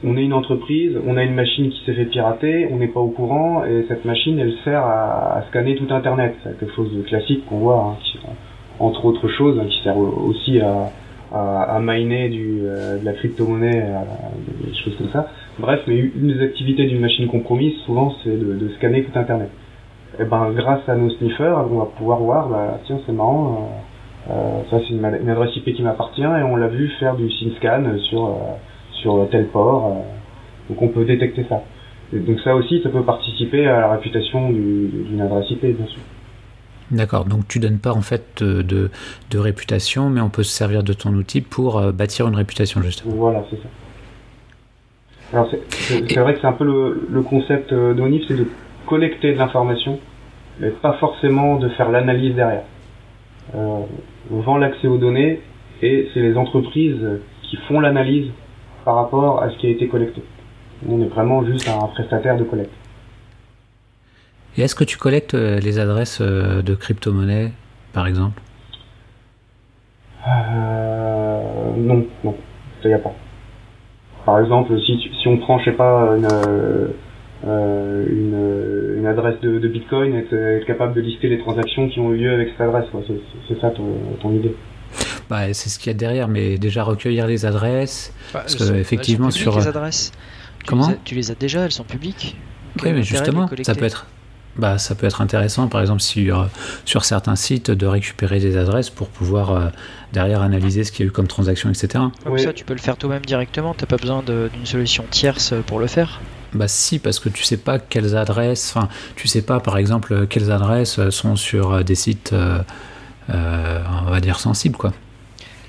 on 0.05 0.17
est 0.17 0.25
une 0.25 0.33
entreprise, 0.33 0.99
on 1.07 1.17
a 1.17 1.23
une 1.23 1.35
machine 1.35 1.71
qui 1.71 1.85
s'est 1.85 1.93
fait 1.93 2.07
pirater, 2.07 2.69
on 2.73 2.77
n'est 2.77 2.89
pas 2.89 3.01
au 3.01 3.09
courant, 3.09 3.65
et 3.65 3.85
cette 3.89 4.05
machine, 4.05 4.39
elle 4.39 4.55
sert 4.65 4.83
à, 4.85 5.45
scanner 5.49 5.77
tout 5.77 5.93
Internet. 5.93 6.35
C'est 6.43 6.59
quelque 6.59 6.75
chose 6.75 6.93
de 6.95 7.03
classique 7.03 7.45
qu'on 7.47 7.59
voit, 7.59 7.97
hein, 7.97 8.33
entre 8.79 9.05
autres 9.05 9.29
choses, 9.29 9.59
hein, 9.59 9.67
qui 9.69 9.83
sert 9.83 9.99
aussi 9.99 10.61
à, 10.61 10.91
à, 11.33 11.79
miner 11.81 12.29
du, 12.29 12.61
euh, 12.63 12.99
de 12.99 13.05
la 13.05 13.13
crypto-monnaie, 13.13 13.85
des 14.65 14.75
choses 14.75 14.97
comme 14.97 15.11
ça. 15.11 15.29
Bref, 15.59 15.81
mais 15.87 15.97
une 15.97 16.33
des 16.33 16.43
activités 16.43 16.87
d'une 16.87 17.01
machine 17.01 17.29
compromise, 17.29 17.75
souvent, 17.85 18.15
c'est 18.25 18.37
de, 18.37 18.69
scanner 18.77 19.05
tout 19.05 19.19
Internet. 19.19 19.51
Et 20.19 20.25
ben, 20.25 20.51
grâce 20.53 20.89
à 20.89 20.97
nos 20.97 21.11
sniffers, 21.11 21.67
on 21.71 21.79
va 21.79 21.87
pouvoir 21.97 22.19
voir, 22.21 22.49
bah, 22.49 22.81
tiens, 22.87 22.99
c'est 23.05 23.13
marrant, 23.13 23.71
euh, 24.29 24.33
euh 24.33 24.63
ça 24.71 24.79
c'est 24.81 24.95
une, 24.95 25.05
adresse 25.05 25.55
IP 25.57 25.75
qui 25.75 25.83
m'appartient, 25.83 26.23
et 26.23 26.43
on 26.43 26.57
l'a 26.57 26.69
vu 26.69 26.89
faire 26.99 27.17
du 27.17 27.31
SynScan 27.31 27.99
sur 28.09 28.27
euh, 28.27 28.31
sur 29.01 29.29
tel 29.31 29.47
port. 29.47 29.87
Euh, 29.87 30.71
donc 30.71 30.83
on 30.83 30.89
peut 30.89 31.05
détecter 31.05 31.45
ça. 31.49 31.63
donc 32.13 32.39
ça 32.41 32.55
aussi, 32.55 32.81
ça 32.83 32.91
peut 32.91 33.03
participer 33.03 33.67
à 33.67 33.81
la 33.81 33.93
réputation 33.93 34.51
d'une 34.51 35.21
adresse 35.21 35.51
IP, 35.51 35.63
bien 35.63 35.87
sûr. 35.87 36.01
D'accord, 36.91 37.25
donc 37.25 37.47
tu 37.47 37.61
donnes 37.61 37.79
pas 37.79 37.93
en 37.93 38.03
fait 38.03 38.43
de, 38.43 38.91
de, 39.31 39.39
réputation, 39.39 40.11
mais 40.11 40.21
on 40.21 40.29
peut 40.29 40.43
se 40.43 40.51
servir 40.51 40.83
de 40.83 40.93
ton 40.93 41.15
outil 41.15 41.41
pour 41.41 41.79
euh, 41.79 41.93
bâtir 41.93 42.27
une 42.27 42.35
réputation 42.35 42.83
justement. 42.83 43.15
Voilà, 43.15 43.45
c'est 43.49 43.57
ça. 43.57 43.69
Alors 45.33 45.49
c'est 45.49 46.19
vrai 46.19 46.35
que 46.35 46.41
c'est 46.41 46.47
un 46.49 46.53
peu 46.53 46.65
le, 46.65 47.07
le 47.09 47.23
concept 47.23 47.73
euh, 47.73 47.95
d'ONIF, 47.95 48.25
c'est 48.27 48.37
de 48.37 48.47
collecter 48.87 49.33
de 49.33 49.39
l'information, 49.39 50.01
mais 50.59 50.71
pas 50.71 50.95
forcément 50.95 51.57
de 51.57 51.69
faire 51.71 51.91
l'analyse 51.91 52.35
derrière. 52.35 52.65
on 53.55 53.87
vend 54.31 54.57
l'accès 54.57 54.89
aux 54.89 54.99
données 54.99 55.41
et 55.83 56.09
c'est 56.13 56.21
les 56.21 56.37
entreprises 56.37 57.07
qui 57.43 57.57
font 57.69 57.79
l'analyse 57.79 58.31
par 58.91 58.97
rapport 58.97 59.41
à 59.41 59.49
ce 59.51 59.57
qui 59.59 59.69
a 59.69 59.71
été 59.71 59.87
collecté. 59.87 60.21
On 60.89 61.01
est 61.01 61.07
vraiment 61.07 61.45
juste 61.45 61.69
un 61.69 61.87
prestataire 61.87 62.37
de 62.37 62.43
collecte. 62.43 62.73
Et 64.57 64.63
est-ce 64.63 64.75
que 64.75 64.83
tu 64.83 64.97
collectes 64.97 65.35
euh, 65.35 65.61
les 65.61 65.79
adresses 65.79 66.21
euh, 66.21 66.61
de 66.61 66.75
crypto-monnaies, 66.75 67.53
par 67.93 68.09
exemple? 68.09 68.43
Euh, 70.27 71.41
Non, 71.77 72.05
non, 72.25 72.35
il 72.83 72.89
n'y 72.89 72.95
a 72.95 72.99
pas. 72.99 73.15
Par 74.27 74.41
exemple, 74.41 74.77
si, 74.81 74.99
si 75.23 75.29
on 75.29 75.37
prend, 75.37 75.61
je 75.61 75.67
sais 75.67 75.77
pas, 75.77 76.17
une, 76.17 76.27
une, 77.47 78.97
une, 78.99 79.07
adresse 79.07 79.41
de, 79.41 79.69
Bitcoin, 79.69 80.17
être, 80.17 80.33
être, 80.33 80.67
capable 80.67 80.95
de 80.95 81.01
lister 81.01 81.29
les 81.29 81.39
transactions 81.39 81.89
qui 81.89 82.01
ont 82.01 82.13
eu 82.13 82.17
lieu 82.17 82.33
avec 82.33 82.49
cette 82.49 82.63
adresse, 82.63 82.87
c'est 83.47 83.61
ça 83.61 83.71
ton, 83.71 83.87
ton 84.21 84.33
idée 84.33 84.57
bah, 85.31 85.55
c'est 85.55 85.69
ce 85.69 85.79
qu'il 85.79 85.87
y 85.87 85.95
a 85.95 85.95
derrière, 85.95 86.27
mais 86.27 86.59
déjà 86.59 86.83
recueillir 86.83 87.29
les 87.29 87.47
adresses. 87.47 88.13
Bah, 88.35 88.41
parce 88.41 88.57
que, 88.57 88.75
effectivement, 88.75 89.31
sur. 89.31 89.59
Les 89.59 89.69
adresses. 89.69 90.11
Comment 90.67 90.93
tu 91.05 91.15
les, 91.15 91.31
as, 91.31 91.35
déjà, 91.37 91.61
elles 91.61 91.73
sont 91.73 91.85
publiques. 91.85 92.37
Oui, 92.83 92.93
mais 92.93 93.03
justement, 93.03 93.49
ça 93.63 93.75
peut 93.75 93.85
être. 93.85 94.07
Bah, 94.57 94.79
ça 94.79 94.97
peut 94.97 95.07
être 95.07 95.21
intéressant, 95.21 95.69
par 95.69 95.81
exemple, 95.81 96.03
sur, 96.03 96.49
sur 96.85 97.05
certains 97.05 97.37
sites, 97.37 97.71
de 97.71 97.87
récupérer 97.87 98.41
des 98.41 98.57
adresses 98.57 98.91
pour 98.91 99.09
pouvoir 99.09 99.53
euh, 99.53 99.69
derrière 100.13 100.43
analyser 100.43 100.83
ce 100.83 100.91
qu'il 100.91 101.07
y 101.07 101.09
a 101.09 101.09
eu 101.09 101.13
comme 101.13 101.29
transaction, 101.29 101.71
etc. 101.71 102.05
Comme 102.25 102.37
ça, 102.37 102.53
tu 102.53 102.65
peux 102.65 102.75
le 102.75 102.81
faire 102.81 102.97
toi-même 102.97 103.25
directement. 103.25 103.75
T'as 103.75 103.87
pas 103.87 103.97
besoin 103.97 104.25
d'une 104.25 104.67
solution 104.67 105.05
tierce 105.09 105.55
pour 105.67 105.79
le 105.79 105.87
faire. 105.87 106.21
Bah 106.53 106.67
si, 106.67 106.99
parce 106.99 107.21
que 107.21 107.29
tu 107.29 107.45
sais 107.45 107.57
pas 107.57 107.79
quelles 107.79 108.17
adresses, 108.17 108.75
enfin, 108.75 108.89
tu 109.15 109.29
sais 109.29 109.43
pas 109.43 109.61
par 109.61 109.79
exemple 109.79 110.27
quelles 110.27 110.51
adresses 110.51 111.09
sont 111.11 111.37
sur 111.37 111.85
des 111.85 111.95
sites, 111.95 112.33
euh, 112.33 112.59
euh, 113.33 113.81
on 114.05 114.11
va 114.11 114.21
dire 114.21 114.41
sensibles, 114.41 114.77
quoi. 114.77 114.93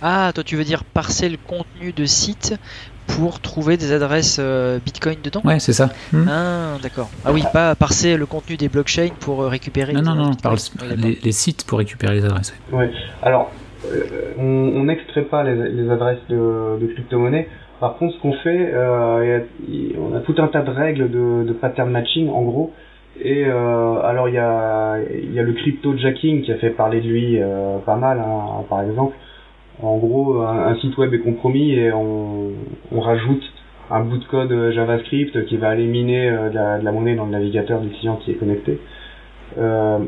Ah, 0.01 0.31
toi 0.33 0.43
tu 0.43 0.55
veux 0.55 0.63
dire 0.63 0.83
parser 0.83 1.29
le 1.29 1.37
contenu 1.37 1.91
de 1.91 2.05
site 2.05 2.55
pour 3.07 3.39
trouver 3.39 3.77
des 3.77 3.91
adresses 3.93 4.37
euh, 4.39 4.79
Bitcoin 4.83 5.17
dedans 5.23 5.41
Ouais, 5.43 5.59
c'est 5.59 5.73
ça. 5.73 5.89
Hmm. 6.13 6.27
Ah, 6.27 6.77
d'accord. 6.81 7.09
Ah 7.25 7.31
oui, 7.31 7.43
pas 7.53 7.75
parser 7.75 8.17
le 8.17 8.25
contenu 8.25 8.57
des 8.57 8.69
blockchains 8.69 9.09
pour 9.19 9.43
euh, 9.43 9.47
récupérer. 9.47 9.93
Non, 9.93 10.01
non, 10.01 10.15
non, 10.15 10.31
les, 10.97 11.31
sites 11.31 11.65
pour 11.65 11.79
récupérer 11.79 12.15
les 12.15 12.25
adresses. 12.25 12.55
Ouais. 12.71 12.89
Alors, 13.21 13.51
euh, 13.85 14.33
on 14.37 14.83
n'extrait 14.83 15.23
pas 15.23 15.43
les, 15.43 15.89
adresses 15.89 16.25
de, 16.29 16.79
de 16.79 16.87
crypto-monnaie. 16.93 17.47
Par 17.79 17.97
contre, 17.97 18.15
ce 18.15 18.21
qu'on 18.21 18.33
fait, 18.33 18.73
on 18.75 20.15
a 20.15 20.19
tout 20.19 20.35
un 20.37 20.47
tas 20.47 20.61
de 20.61 20.69
règles 20.69 21.09
de, 21.09 21.53
pattern 21.53 21.89
matching, 21.89 22.29
en 22.29 22.43
gros. 22.43 22.73
Et 23.19 23.43
alors, 23.43 24.29
il 24.29 24.35
y 24.35 24.37
a, 24.37 24.97
y 25.33 25.39
a 25.39 25.43
le 25.43 25.53
crypto 25.53 25.97
jacking 25.97 26.43
qui 26.43 26.51
a 26.51 26.57
fait 26.57 26.69
parler 26.69 27.01
de 27.01 27.07
lui 27.07 27.39
pas 27.85 27.95
mal, 27.95 28.19
hein, 28.19 28.63
par 28.69 28.83
exemple 28.83 29.15
en 29.81 29.97
gros, 29.97 30.41
un, 30.41 30.75
site 30.75 30.97
web 30.97 31.13
est 31.13 31.19
compromis 31.19 31.71
et 31.71 31.91
on, 31.91 32.51
rajoute 32.99 33.43
un 33.89 34.01
bout 34.01 34.17
de 34.17 34.25
code 34.25 34.71
JavaScript 34.71 35.45
qui 35.45 35.57
va 35.57 35.69
aller 35.69 35.85
miner 35.85 36.29
euh, 36.29 36.49
de, 36.49 36.83
la, 36.83 36.91
monnaie 36.91 37.15
dans 37.15 37.25
le 37.25 37.31
navigateur 37.31 37.81
du 37.81 37.89
client 37.89 38.17
qui 38.17 38.31
est 38.31 38.35
connecté. 38.35 38.79
Euh, 39.57 39.99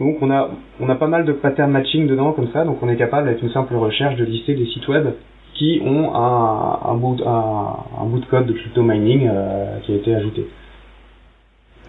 donc 0.00 0.18
on 0.20 0.30
a 0.30 0.94
pas 0.94 1.06
mal 1.06 1.24
de 1.24 1.32
pattern 1.32 1.70
matching 1.70 2.06
dedans 2.06 2.32
comme 2.32 2.50
ça, 2.52 2.64
donc 2.64 2.78
on 2.82 2.88
est 2.88 2.96
capable 2.96 3.28
avec 3.28 3.42
une 3.42 3.50
simple 3.50 3.74
recherche 3.74 4.16
de 4.16 4.24
lister 4.24 4.54
des 4.54 4.66
sites 4.66 4.86
web 4.88 5.08
qui 5.54 5.80
ont 5.84 6.14
un, 6.14 6.78
un, 6.84 6.94
bout, 6.94 7.16
de 7.16 8.26
code 8.26 8.46
de 8.46 8.52
crypto 8.52 8.82
mining 8.82 9.28
euh, 9.28 9.78
qui 9.84 9.92
a 9.92 9.96
été 9.96 10.14
ajouté. 10.14 10.46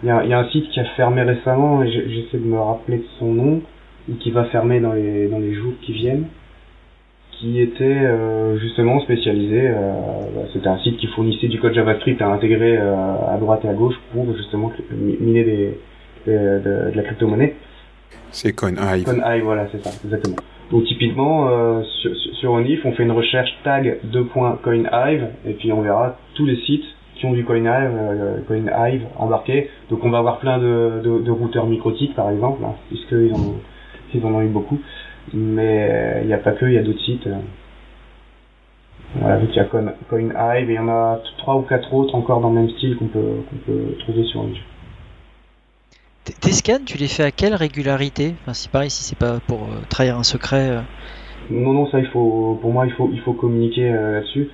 Il 0.01 0.07
y 0.07 0.11
a, 0.11 0.39
un 0.39 0.49
site 0.49 0.69
qui 0.69 0.79
a 0.79 0.85
fermé 0.95 1.21
récemment 1.23 1.83
et 1.83 1.91
j'essaie 1.91 2.37
de 2.37 2.45
me 2.45 2.57
rappeler 2.57 2.97
de 2.97 3.05
son 3.19 3.33
nom 3.33 3.61
et 4.09 4.13
qui 4.15 4.31
va 4.31 4.45
fermer 4.45 4.79
dans 4.79 4.93
les 4.93 5.53
jours 5.53 5.73
qui 5.81 5.91
viennent 5.91 6.25
qui 7.39 7.61
était 7.61 7.83
euh, 7.83 8.57
justement 8.59 8.99
spécialisé. 9.01 9.67
Euh, 9.67 9.91
bah, 10.35 10.41
c'était 10.53 10.67
un 10.67 10.77
site 10.79 10.97
qui 10.97 11.07
fournissait 11.07 11.47
du 11.47 11.59
code 11.59 11.73
JavaScript 11.73 12.21
à 12.21 12.27
intégrer 12.27 12.77
euh, 12.77 12.93
à 13.29 13.37
droite 13.37 13.61
et 13.63 13.69
à 13.69 13.73
gauche 13.73 13.95
pour 14.11 14.25
justement 14.35 14.71
miner 14.91 15.43
des, 15.43 15.77
de, 16.27 16.91
la 16.93 17.03
crypto-monnaie. 17.03 17.55
C'est 18.31 18.53
CoinHive. 18.53 19.05
CoinHive, 19.05 19.43
voilà, 19.43 19.67
c'est 19.71 19.83
ça, 19.83 19.91
exactement. 20.03 20.35
Donc 20.71 20.83
typiquement, 20.85 21.81
sur, 21.83 22.15
sur 22.15 22.51
ONIF, 22.51 22.85
on 22.85 22.91
fait 22.91 23.01
une 23.01 23.11
recherche 23.11 23.49
tag 23.63 23.99
2.coinhive 24.13 25.27
et 25.47 25.53
puis 25.53 25.71
on 25.71 25.81
verra 25.81 26.19
tous 26.35 26.45
les 26.45 26.57
sites 26.57 26.85
qui 27.15 27.25
ont 27.25 27.33
du 27.33 27.43
CoinHive, 27.43 28.43
CoinHive 28.47 29.01
embarqué. 29.17 29.71
Donc 29.89 30.03
on 30.03 30.11
va 30.11 30.19
avoir 30.19 30.37
plein 30.37 30.59
de, 30.59 31.01
de, 31.03 31.31
routeurs 31.31 31.65
microtiques 31.65 32.13
par 32.13 32.29
exemple, 32.29 32.63
hein, 32.63 32.75
puisqu'ils 32.89 33.33
en, 33.33 33.55
ils 34.13 34.23
en 34.23 34.33
ont 34.35 34.41
eu 34.41 34.47
beaucoup. 34.47 34.79
Mais 35.33 36.19
il 36.21 36.27
n'y 36.27 36.33
a 36.33 36.37
pas 36.37 36.51
que, 36.51 36.65
il 36.65 36.73
y 36.73 36.77
a 36.77 36.83
d'autres 36.83 37.03
sites. 37.03 37.27
Voilà, 39.15 39.37
vu 39.37 39.47
qu'il 39.47 39.57
y 39.57 39.59
a 39.59 39.65
CoinHive 40.09 40.69
et 40.69 40.73
il 40.73 40.75
y 40.75 40.79
en 40.79 40.87
a 40.87 41.19
trois 41.39 41.55
ou 41.55 41.63
quatre 41.63 41.93
autres 41.93 42.13
encore 42.13 42.41
dans 42.41 42.49
le 42.49 42.61
même 42.61 42.69
style 42.69 42.95
qu'on 42.97 43.07
peut, 43.07 43.41
qu'on 43.49 43.71
peut 43.71 43.95
trouver 43.99 44.23
sur 44.25 44.43
YouTube. 44.43 44.63
Tes 46.41 46.51
scans, 46.51 46.85
tu 46.85 46.97
les 46.97 47.07
fais 47.07 47.23
à 47.23 47.31
quelle 47.31 47.55
régularité? 47.55 48.35
Enfin, 48.41 48.53
c'est 48.53 48.69
pareil, 48.71 48.89
si 48.89 49.03
c'est 49.03 49.17
pas 49.17 49.39
pour 49.47 49.63
euh, 49.63 49.81
trahir 49.89 50.17
un 50.17 50.23
secret. 50.23 50.69
Euh. 50.69 50.81
Non, 51.49 51.73
non, 51.73 51.87
ça, 51.89 51.99
il 51.99 52.05
faut, 52.07 52.59
pour 52.61 52.71
moi, 52.71 52.85
il 52.85 52.93
faut, 52.93 53.09
il 53.11 53.19
faut 53.21 53.33
communiquer 53.33 53.89
euh, 53.89 54.13
là-dessus. 54.13 54.49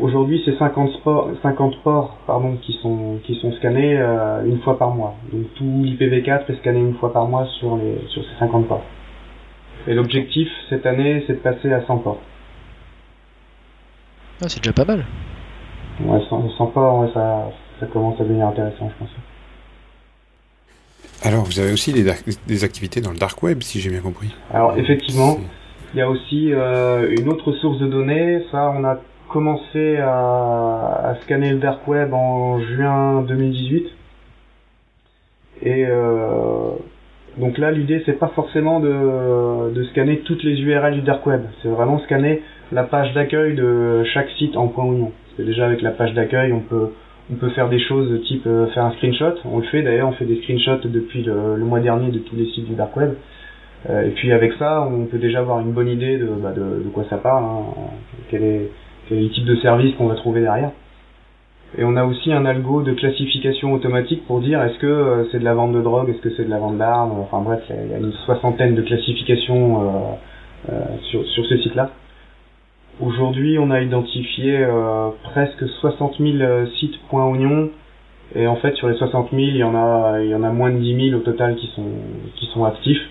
Aujourd'hui, 0.00 0.40
c'est 0.44 0.56
50, 0.56 1.02
50 1.42 1.82
ports 1.82 2.16
pardon, 2.26 2.56
qui, 2.62 2.72
sont, 2.80 3.18
qui 3.24 3.34
sont 3.40 3.52
scannés 3.52 3.96
une 4.46 4.60
fois 4.60 4.78
par 4.78 4.94
mois. 4.94 5.14
Donc 5.30 5.52
tout 5.56 5.82
l'IPv4 5.84 6.44
est 6.48 6.56
scanné 6.60 6.78
une 6.78 6.94
fois 6.94 7.12
par 7.12 7.26
mois 7.26 7.44
sur, 7.58 7.76
les, 7.76 7.98
sur 8.08 8.22
ces 8.22 8.38
50 8.38 8.66
ports. 8.66 8.84
Et 9.86 9.94
l'objectif 9.94 10.48
cette 10.68 10.86
année, 10.86 11.24
c'est 11.26 11.34
de 11.34 11.38
passer 11.38 11.72
à 11.72 11.84
100 11.86 11.98
ports. 11.98 12.20
Ah, 14.42 14.48
c'est 14.48 14.62
déjà 14.62 14.72
pas 14.72 14.84
mal. 14.84 15.04
Ouais, 16.00 16.20
100, 16.28 16.66
ports, 16.66 17.08
ça, 17.14 17.50
ça 17.80 17.86
commence 17.86 18.20
à 18.20 18.24
devenir 18.24 18.48
intéressant, 18.48 18.90
je 18.90 18.98
pense. 18.98 19.10
Alors, 21.22 21.44
vous 21.44 21.58
avez 21.58 21.72
aussi 21.72 21.92
des, 21.92 22.64
activités 22.64 23.00
dans 23.00 23.10
le 23.10 23.16
dark 23.16 23.42
web, 23.42 23.62
si 23.62 23.80
j'ai 23.80 23.90
bien 23.90 24.00
compris. 24.00 24.34
Alors, 24.52 24.76
effectivement, 24.76 25.38
il 25.94 25.98
y 25.98 26.02
a 26.02 26.10
aussi 26.10 26.52
euh, 26.52 27.14
une 27.18 27.28
autre 27.28 27.52
source 27.52 27.78
de 27.78 27.86
données. 27.86 28.44
Ça, 28.50 28.72
on 28.76 28.84
a 28.84 28.98
commencé 29.28 29.96
à, 29.96 31.00
à, 31.04 31.16
scanner 31.22 31.50
le 31.50 31.58
dark 31.58 31.86
web 31.88 32.12
en 32.12 32.60
juin 32.60 33.22
2018. 33.22 33.86
Et 35.62 35.86
euh, 35.86 36.72
donc 37.38 37.58
là, 37.58 37.70
l'idée, 37.70 38.02
c'est 38.06 38.18
pas 38.18 38.28
forcément 38.28 38.80
de, 38.80 39.72
de, 39.72 39.84
scanner 39.84 40.18
toutes 40.20 40.42
les 40.42 40.60
URL 40.60 40.94
du 40.94 41.00
dark 41.02 41.26
web. 41.26 41.42
C'est 41.62 41.68
vraiment 41.68 41.98
scanner 42.00 42.42
la 42.72 42.84
page 42.84 43.12
d'accueil 43.12 43.54
de 43.54 44.04
chaque 44.14 44.30
site 44.38 44.56
en 44.56 44.68
point 44.68 44.84
oignon. 44.84 45.12
Parce 45.24 45.36
que 45.38 45.42
déjà 45.42 45.66
avec 45.66 45.82
la 45.82 45.90
page 45.90 46.14
d'accueil, 46.14 46.52
on 46.52 46.60
peut 46.60 46.90
on 47.30 47.34
peut 47.34 47.50
faire 47.50 47.68
des 47.68 47.80
choses 47.80 48.10
de 48.10 48.18
type 48.18 48.46
euh, 48.46 48.66
faire 48.68 48.84
un 48.84 48.92
screenshot. 48.92 49.34
On 49.44 49.58
le 49.58 49.64
fait 49.64 49.82
d'ailleurs, 49.82 50.08
on 50.08 50.12
fait 50.12 50.24
des 50.24 50.40
screenshots 50.42 50.88
depuis 50.88 51.22
le, 51.22 51.56
mois 51.58 51.80
dernier 51.80 52.10
de 52.10 52.18
tous 52.20 52.36
les 52.36 52.46
sites 52.46 52.66
du 52.66 52.74
dark 52.74 52.96
web. 52.96 53.14
Euh, 53.90 54.06
et 54.06 54.10
puis 54.10 54.32
avec 54.32 54.52
ça, 54.54 54.88
on 54.88 55.06
peut 55.06 55.18
déjà 55.18 55.40
avoir 55.40 55.60
une 55.60 55.72
bonne 55.72 55.88
idée 55.88 56.18
de, 56.18 56.26
bah, 56.26 56.52
de, 56.52 56.84
de, 56.84 56.88
quoi 56.92 57.04
ça 57.10 57.16
parle, 57.16 57.44
hein, 57.44 57.64
quel, 58.30 58.42
est, 58.42 58.70
quel 59.08 59.18
est 59.18 59.22
le 59.22 59.30
type 59.30 59.44
de 59.44 59.56
service 59.56 59.94
qu'on 59.96 60.06
va 60.06 60.14
trouver 60.14 60.40
derrière. 60.40 60.70
Et 61.78 61.84
on 61.84 61.96
a 61.96 62.04
aussi 62.04 62.32
un 62.32 62.46
algo 62.46 62.82
de 62.82 62.92
classification 62.92 63.72
automatique 63.72 64.26
pour 64.26 64.40
dire 64.40 64.62
est-ce 64.62 64.78
que 64.78 64.86
euh, 64.86 65.24
c'est 65.30 65.38
de 65.38 65.44
la 65.44 65.54
vente 65.54 65.72
de 65.72 65.82
drogue, 65.82 66.08
est-ce 66.08 66.20
que 66.20 66.34
c'est 66.36 66.44
de 66.44 66.50
la 66.50 66.58
vente 66.58 66.78
d'armes. 66.78 67.12
Enfin 67.20 67.40
bref, 67.40 67.62
il 67.68 67.90
y 67.90 67.94
a 67.94 67.98
une 67.98 68.12
soixantaine 68.24 68.74
de 68.74 68.82
classifications 68.82 69.82
euh, 69.82 70.72
euh, 70.72 70.80
sur, 71.10 71.26
sur 71.26 71.44
ce 71.44 71.58
site-là. 71.58 71.90
Aujourd'hui, 73.00 73.58
on 73.58 73.70
a 73.70 73.82
identifié 73.82 74.66
presque 75.24 75.68
60 75.68 76.14
000 76.18 76.66
sites 76.78 76.98
point 77.10 77.26
oignon. 77.26 77.68
Et 78.34 78.46
en 78.46 78.56
fait, 78.56 78.74
sur 78.76 78.88
les 78.88 78.96
60 78.96 79.32
000, 79.32 79.42
il 79.42 79.56
y 79.56 79.62
en 79.62 79.74
a, 79.74 80.22
il 80.22 80.30
y 80.30 80.34
en 80.34 80.42
a 80.42 80.50
moins 80.50 80.70
de 80.70 80.78
10 80.78 81.10
000 81.10 81.20
au 81.20 81.22
total 81.22 81.56
qui 81.56 81.66
sont, 81.76 81.84
qui 82.36 82.46
sont 82.46 82.64
actifs 82.64 83.02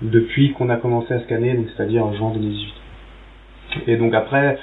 depuis 0.00 0.52
qu'on 0.52 0.70
a 0.70 0.76
commencé 0.76 1.12
à 1.12 1.20
scanner, 1.20 1.52
donc 1.52 1.66
c'est-à-dire 1.76 2.06
en 2.06 2.14
juin 2.14 2.30
2018. 2.32 2.72
Et 3.86 3.96
donc 3.96 4.14
après, 4.14 4.58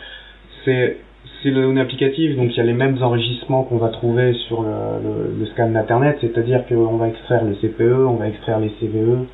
c'est 0.63 0.97
c'est 1.41 1.49
le 1.49 1.61
données 1.61 1.81
applicative, 1.81 2.35
donc 2.35 2.51
il 2.51 2.57
y 2.57 2.59
a 2.59 2.63
les 2.63 2.73
mêmes 2.73 2.97
enrichissements 3.01 3.63
qu'on 3.63 3.77
va 3.77 3.89
trouver 3.89 4.33
sur 4.47 4.63
le, 4.63 5.45
scan 5.53 5.69
d'internet, 5.69 6.17
c'est-à-dire 6.21 6.65
qu'on 6.67 6.97
va 6.97 7.07
extraire 7.07 7.43
le 7.43 7.55
CPE, 7.55 8.07
on 8.07 8.15
va 8.15 8.27
extraire 8.27 8.59
les 8.59 8.69
CVE. 8.79 9.25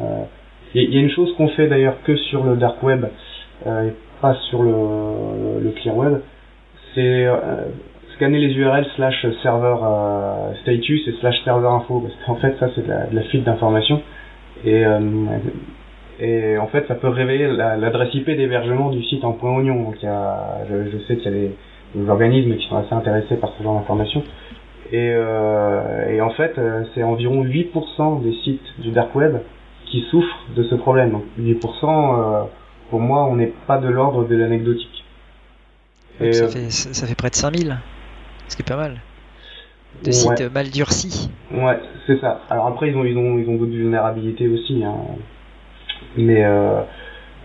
Euh, 0.00 0.22
il 0.74 0.94
y, 0.94 0.98
a 0.98 1.00
une 1.00 1.10
chose 1.10 1.34
qu'on 1.36 1.48
fait 1.48 1.66
d'ailleurs 1.66 2.02
que 2.04 2.14
sur 2.16 2.44
le 2.44 2.56
dark 2.56 2.82
web 2.82 3.06
euh, 3.66 3.88
et 3.88 3.92
pas 4.20 4.34
sur 4.50 4.62
le, 4.62 5.62
le 5.62 5.70
clear 5.70 5.96
web, 5.96 6.18
c'est 6.94 7.26
euh, 7.26 7.36
scanner 8.14 8.38
les 8.38 8.54
URL 8.54 8.86
slash 8.96 9.26
serveur 9.42 9.80
euh, 9.82 10.54
status 10.62 11.08
et 11.08 11.12
slash 11.20 11.42
serveur 11.44 11.72
info, 11.72 12.00
parce 12.00 12.14
qu'en 12.26 12.36
fait 12.36 12.56
ça 12.58 12.68
c'est 12.74 12.82
de 12.82 12.88
la, 12.88 13.06
de 13.06 13.16
la 13.16 13.22
fuite 13.22 13.44
d'informations 13.44 14.02
et 16.20 16.58
en 16.58 16.66
fait, 16.66 16.86
ça 16.88 16.94
peut 16.94 17.08
révéler 17.08 17.46
l'adresse 17.48 18.12
IP 18.12 18.26
d'hébergement 18.26 18.90
du 18.90 19.04
site 19.04 19.24
en 19.24 19.32
point 19.32 19.56
oignon. 19.56 19.84
Donc, 19.84 19.96
il 20.02 20.06
y 20.06 20.08
a, 20.08 20.64
je, 20.68 20.90
je 20.90 20.98
sais 21.04 21.16
qu'il 21.16 21.24
y 21.26 21.28
a 21.28 21.38
des, 21.38 21.50
des, 21.94 22.10
organismes 22.10 22.56
qui 22.56 22.66
sont 22.68 22.76
assez 22.76 22.92
intéressés 22.92 23.36
par 23.36 23.52
ce 23.56 23.62
genre 23.62 23.78
d'informations. 23.78 24.24
Et, 24.90 25.12
euh, 25.14 26.10
et, 26.10 26.20
en 26.20 26.30
fait, 26.30 26.58
euh, 26.58 26.84
c'est 26.94 27.04
environ 27.04 27.44
8% 27.44 28.22
des 28.22 28.32
sites 28.42 28.80
du 28.80 28.90
dark 28.90 29.14
web 29.14 29.36
qui 29.86 30.04
souffrent 30.10 30.44
de 30.56 30.64
ce 30.64 30.74
problème. 30.74 31.12
Donc 31.12 31.24
8%, 31.38 31.64
euh, 31.84 32.42
pour 32.90 33.00
moi, 33.00 33.24
on 33.26 33.36
n'est 33.36 33.52
pas 33.66 33.78
de 33.78 33.88
l'ordre 33.88 34.24
de 34.24 34.34
l'anecdotique. 34.34 35.04
Euh, 36.20 36.32
ça, 36.32 36.48
fait, 36.48 36.70
ça 36.70 37.06
fait 37.06 37.14
près 37.14 37.30
de 37.30 37.36
5000, 37.36 37.78
ce 38.48 38.56
qui 38.56 38.62
est 38.62 38.68
pas 38.68 38.76
mal. 38.76 39.00
De 40.04 40.10
sites 40.10 40.52
mal 40.52 40.68
durcis. 40.70 41.30
Ouais, 41.52 41.78
c'est 42.06 42.20
ça. 42.20 42.42
Alors 42.50 42.66
après, 42.66 42.90
ils 42.90 42.96
ont, 42.96 43.04
ils 43.04 43.16
ont, 43.16 43.38
ils 43.38 43.48
ont 43.48 43.56
d'autres 43.56 43.72
vulnérabilités 43.72 44.48
aussi. 44.48 44.82
Hein. 44.84 44.94
Mais 46.16 46.44
euh, 46.44 46.80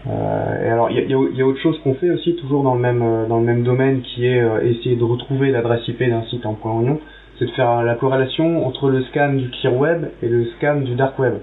euh, 0.07 0.65
et 0.65 0.69
alors 0.69 0.89
il 0.91 0.97
y 0.97 0.99
a, 0.99 1.03
y 1.03 1.41
a, 1.41 1.45
autre 1.45 1.59
chose 1.59 1.79
qu'on 1.83 1.93
fait 1.95 2.09
aussi 2.09 2.35
toujours 2.35 2.63
dans 2.63 2.75
le 2.75 2.81
même 2.81 3.01
euh, 3.01 3.25
dans 3.27 3.39
le 3.39 3.45
même 3.45 3.63
domaine 3.63 4.01
qui 4.01 4.25
est 4.25 4.43
essayer 4.63 4.95
de 4.95 5.03
retrouver 5.03 5.51
l'adresse 5.51 5.87
IP 5.87 6.03
d'un 6.09 6.23
site 6.23 6.45
en 6.45 6.53
point 6.53 6.73
oignon, 6.73 6.99
c'est 7.39 7.45
de 7.45 7.51
faire 7.51 7.83
la 7.83 7.95
corrélation 7.95 8.65
entre 8.65 8.89
le 8.89 9.03
scan 9.03 9.33
du 9.33 9.49
clear 9.49 9.75
web 9.75 10.05
et 10.21 10.27
le 10.27 10.45
scan 10.57 10.81
du 10.81 10.95
dark 10.95 11.17
web. 11.19 11.35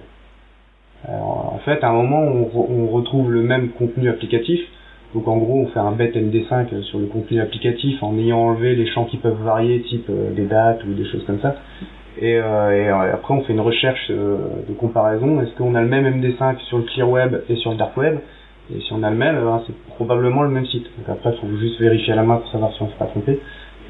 en 1.09 1.59
fait, 1.65 1.83
à 1.83 1.89
un 1.89 1.93
moment, 1.93 2.21
on, 2.21 2.51
on, 2.55 2.87
retrouve 2.89 3.33
le 3.33 3.43
même 3.43 3.71
contenu 3.71 4.09
applicatif. 4.09 4.61
Donc 5.15 5.27
en 5.27 5.39
gros, 5.39 5.59
on 5.59 5.67
fait 5.69 5.81
un 5.81 5.91
bet 5.91 6.13
MD5 6.15 6.83
sur 6.83 7.01
le 7.01 7.07
contenu 7.07 7.41
applicatif 7.41 8.01
en 8.03 8.17
ayant 8.17 8.39
enlevé 8.39 8.77
les 8.77 8.87
champs 8.87 9.07
qui 9.07 9.17
peuvent 9.17 9.43
varier, 9.43 9.83
type 9.83 10.09
des 10.09 10.45
dates 10.45 10.85
ou 10.85 10.93
des 10.93 11.05
choses 11.07 11.25
comme 11.27 11.41
ça. 11.41 11.57
Et, 12.19 12.37
euh, 12.37 12.71
et, 12.71 12.89
euh, 12.89 13.15
après, 13.15 13.35
on 13.35 13.43
fait 13.43 13.53
une 13.53 13.61
recherche 13.61 14.11
euh, 14.11 14.37
de 14.69 14.75
comparaison. 14.75 15.41
Est-ce 15.41 15.57
qu'on 15.57 15.75
a 15.75 15.81
le 15.81 15.89
même 15.89 16.21
MD5 16.21 16.59
sur 16.69 16.79
le 16.79 16.85
clear 16.85 17.09
web 17.09 17.43
et 17.49 17.57
sur 17.57 17.71
le 17.71 17.77
dark 17.77 17.97
web? 17.97 18.19
Et 18.75 18.81
si 18.81 18.93
on 18.93 19.03
a 19.03 19.11
le 19.11 19.17
même, 19.17 19.37
ben, 19.37 19.63
c'est 19.67 19.77
probablement 19.95 20.43
le 20.43 20.51
même 20.51 20.67
site. 20.67 20.87
Donc 20.99 21.09
après, 21.09 21.33
il 21.35 21.41
faut 21.41 21.57
juste 21.59 21.81
vérifier 21.81 22.13
à 22.13 22.17
la 22.17 22.23
main 22.23 22.37
pour 22.37 22.51
savoir 22.51 22.73
si 22.73 22.83
on 22.83 22.89
s'est 22.89 22.99
pas 22.99 23.07
trompé. 23.07 23.41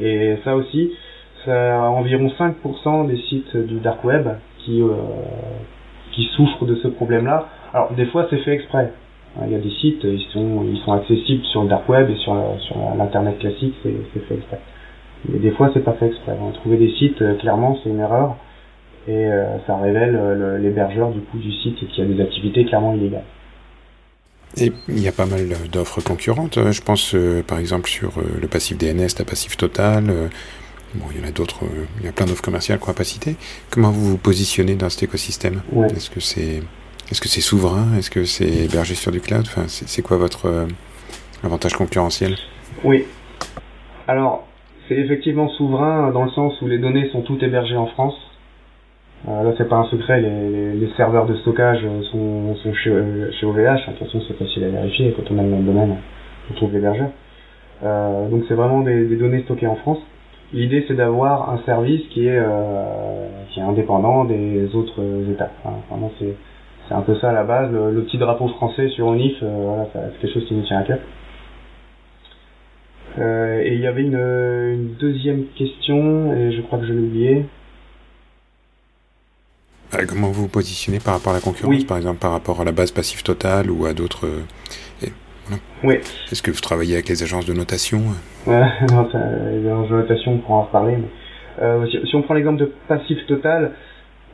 Et 0.00 0.36
ça 0.44 0.56
aussi, 0.56 0.92
c'est 1.44 1.72
environ 1.72 2.30
5% 2.38 3.06
des 3.06 3.18
sites 3.18 3.56
du 3.56 3.80
dark 3.80 4.02
web 4.04 4.26
qui, 4.58 4.82
qui 6.12 6.24
souffrent 6.34 6.64
de 6.64 6.76
ce 6.76 6.88
problème-là. 6.88 7.46
Alors, 7.74 7.92
des 7.92 8.06
fois, 8.06 8.26
c'est 8.30 8.38
fait 8.38 8.52
exprès. 8.52 8.92
Il 9.44 9.52
y 9.52 9.54
a 9.54 9.58
des 9.58 9.70
sites, 9.70 10.02
ils 10.02 10.26
sont, 10.32 10.64
ils 10.64 10.78
sont 10.78 10.92
accessibles 10.92 11.44
sur 11.44 11.62
le 11.62 11.68
dark 11.68 11.86
web 11.88 12.08
et 12.08 12.16
sur, 12.16 12.34
sur 12.60 12.76
l'internet 12.96 13.38
classique, 13.38 13.74
c'est 13.82 14.20
fait 14.20 14.34
exprès. 14.34 14.60
Mais 15.28 15.38
des 15.38 15.50
fois, 15.52 15.70
c'est 15.74 15.84
pas 15.84 15.92
fait 15.94 16.06
exprès. 16.06 16.36
Trouver 16.54 16.78
des 16.78 16.92
sites, 16.92 17.20
euh, 17.22 17.36
clairement, 17.36 17.78
c'est 17.82 17.90
une 17.90 18.00
erreur. 18.00 18.36
Et 19.08 19.26
euh, 19.26 19.58
ça 19.66 19.76
révèle 19.76 20.14
euh, 20.14 20.58
l'hébergeur 20.58 21.10
du 21.10 21.20
coup 21.20 21.38
du 21.38 21.52
site 21.52 21.76
qui 21.88 22.02
a 22.02 22.04
des 22.04 22.20
activités 22.20 22.64
clairement 22.64 22.94
illégales. 22.94 23.24
Et 24.56 24.72
il 24.88 24.98
y 24.98 25.08
a 25.08 25.12
pas 25.12 25.26
mal 25.26 25.48
d'offres 25.72 26.00
concurrentes. 26.00 26.58
Je 26.70 26.82
pense 26.82 27.14
par 27.46 27.58
exemple 27.58 27.88
sur 27.88 28.14
le 28.40 28.48
passif 28.48 28.76
DNS, 28.76 29.06
la 29.16 29.24
passif 29.24 29.56
total. 29.56 30.12
Bon, 30.96 31.06
il 31.14 31.20
y 31.20 31.24
en 31.24 31.28
a 31.28 31.30
d'autres, 31.30 31.60
il 32.00 32.06
y 32.06 32.08
a 32.08 32.12
plein 32.12 32.26
d'offres 32.26 32.42
commerciales 32.42 32.80
qu'on 32.80 32.88
va 32.88 32.94
pas 32.94 33.04
citer. 33.04 33.36
Comment 33.70 33.92
vous 33.92 34.04
vous 34.04 34.18
positionnez 34.18 34.74
dans 34.74 34.88
cet 34.90 35.04
écosystème? 35.04 35.62
Est-ce 35.94 36.10
que 36.10 36.18
c'est 36.18 36.64
est-ce 37.12 37.20
que 37.20 37.28
c'est 37.28 37.40
souverain? 37.40 37.96
Est-ce 37.96 38.10
que 38.10 38.24
c'est 38.24 38.48
hébergé 38.48 38.96
sur 38.96 39.12
du 39.12 39.20
cloud? 39.20 39.44
Enfin, 39.46 39.66
C'est 39.68 40.02
quoi 40.02 40.16
votre 40.16 40.66
avantage 41.44 41.74
concurrentiel? 41.74 42.36
Oui. 42.82 43.04
Alors, 44.08 44.48
c'est 44.90 44.96
effectivement 44.96 45.48
souverain 45.50 46.10
dans 46.10 46.24
le 46.24 46.30
sens 46.30 46.60
où 46.60 46.66
les 46.66 46.78
données 46.78 47.08
sont 47.10 47.22
toutes 47.22 47.42
hébergées 47.44 47.76
en 47.76 47.86
France. 47.86 48.16
Euh, 49.28 49.44
là, 49.44 49.52
c'est 49.56 49.68
pas 49.68 49.76
un 49.76 49.84
secret, 49.84 50.20
les, 50.20 50.72
les, 50.72 50.88
serveurs 50.96 51.26
de 51.26 51.36
stockage 51.36 51.86
sont, 52.10 52.56
sont 52.56 52.74
chez, 52.74 52.90
chez 53.38 53.46
OVH. 53.46 53.86
De 53.86 53.92
toute 53.92 53.98
façon, 54.06 54.20
c'est 54.26 54.36
facile 54.36 54.64
à 54.64 54.68
vérifier. 54.68 55.14
Quand 55.16 55.32
on 55.32 55.38
a 55.38 55.42
le 55.42 55.62
domaine, 55.62 55.96
on 56.50 56.54
trouve 56.54 56.72
l'hébergeur. 56.72 57.10
Euh, 57.84 58.28
donc, 58.28 58.42
c'est 58.48 58.54
vraiment 58.54 58.80
des, 58.80 59.04
des, 59.04 59.16
données 59.16 59.42
stockées 59.42 59.68
en 59.68 59.76
France. 59.76 59.98
L'idée, 60.52 60.84
c'est 60.88 60.94
d'avoir 60.94 61.50
un 61.50 61.58
service 61.64 62.02
qui 62.08 62.26
est, 62.26 62.40
euh, 62.40 63.28
qui 63.50 63.60
est 63.60 63.62
indépendant 63.62 64.24
des 64.24 64.74
autres 64.74 65.00
États. 65.30 65.50
Enfin, 65.64 66.10
c'est, 66.18 66.34
un 66.92 67.02
peu 67.02 67.14
ça 67.16 67.30
à 67.30 67.32
la 67.32 67.44
base. 67.44 67.70
Le, 67.70 68.02
petit 68.02 68.18
drapeau 68.18 68.48
français 68.48 68.88
sur 68.88 69.06
ONIF, 69.06 69.36
euh, 69.42 69.64
voilà, 69.64 69.86
c'est 69.92 70.20
quelque 70.20 70.34
chose 70.34 70.46
qui 70.46 70.54
nous 70.54 70.62
tient 70.62 70.78
à 70.78 70.82
cœur. 70.82 70.98
Euh, 73.18 73.60
et 73.62 73.74
il 73.74 73.80
y 73.80 73.86
avait 73.86 74.02
une, 74.02 74.14
une, 74.14 74.94
deuxième 74.98 75.46
question, 75.56 76.34
et 76.34 76.52
je 76.52 76.60
crois 76.62 76.78
que 76.78 76.86
je 76.86 76.92
l'ai 76.92 77.00
oublié. 77.00 77.44
Euh, 79.94 80.04
comment 80.08 80.28
vous 80.28 80.42
vous 80.42 80.48
positionnez 80.48 81.00
par 81.00 81.14
rapport 81.14 81.32
à 81.32 81.36
la 81.36 81.40
concurrence, 81.40 81.84
par 81.84 81.96
exemple 81.96 82.18
par 82.18 82.30
rapport 82.30 82.60
à 82.60 82.64
la 82.64 82.72
base 82.72 82.92
passive 82.92 83.22
totale 83.22 83.70
ou 83.70 83.86
à 83.86 83.92
d'autres 83.92 84.26
euh, 84.26 85.06
Oui. 85.82 85.96
Est-ce 86.30 86.42
que 86.42 86.52
vous 86.52 86.60
travaillez 86.60 86.94
avec 86.94 87.08
les 87.08 87.22
agences 87.22 87.46
de 87.46 87.52
notation 87.52 88.00
ouais, 88.46 88.62
Non, 88.92 89.08
les 89.12 89.66
agences 89.66 89.88
de 89.88 89.96
notation, 89.96 90.34
on 90.34 90.38
pourra 90.38 90.58
en 90.58 90.62
reparler. 90.62 90.98
Euh, 91.60 91.86
si, 91.88 91.98
si, 92.06 92.14
on 92.14 92.22
prend 92.22 92.34
l'exemple 92.34 92.60
de 92.60 92.72
passif 92.86 93.18
total, 93.26 93.72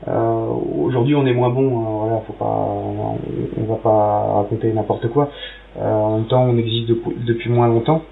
euh, 0.06 0.46
aujourd'hui 0.78 1.14
on 1.14 1.26
est 1.26 1.32
moins 1.32 1.48
bon, 1.48 1.80
hein, 1.80 2.06
voilà, 2.06 2.22
faut 2.26 2.34
pas, 2.34 2.44
on, 2.44 3.18
on, 3.56 3.64
va 3.64 3.76
pas 3.76 4.40
raconter 4.42 4.72
n'importe 4.72 5.08
quoi. 5.08 5.30
Euh, 5.78 5.90
en 5.90 6.18
même 6.18 6.26
temps, 6.26 6.44
on 6.44 6.56
existe 6.58 6.88
de, 6.88 7.00
depuis 7.26 7.50
moins 7.50 7.68
longtemps. 7.68 8.02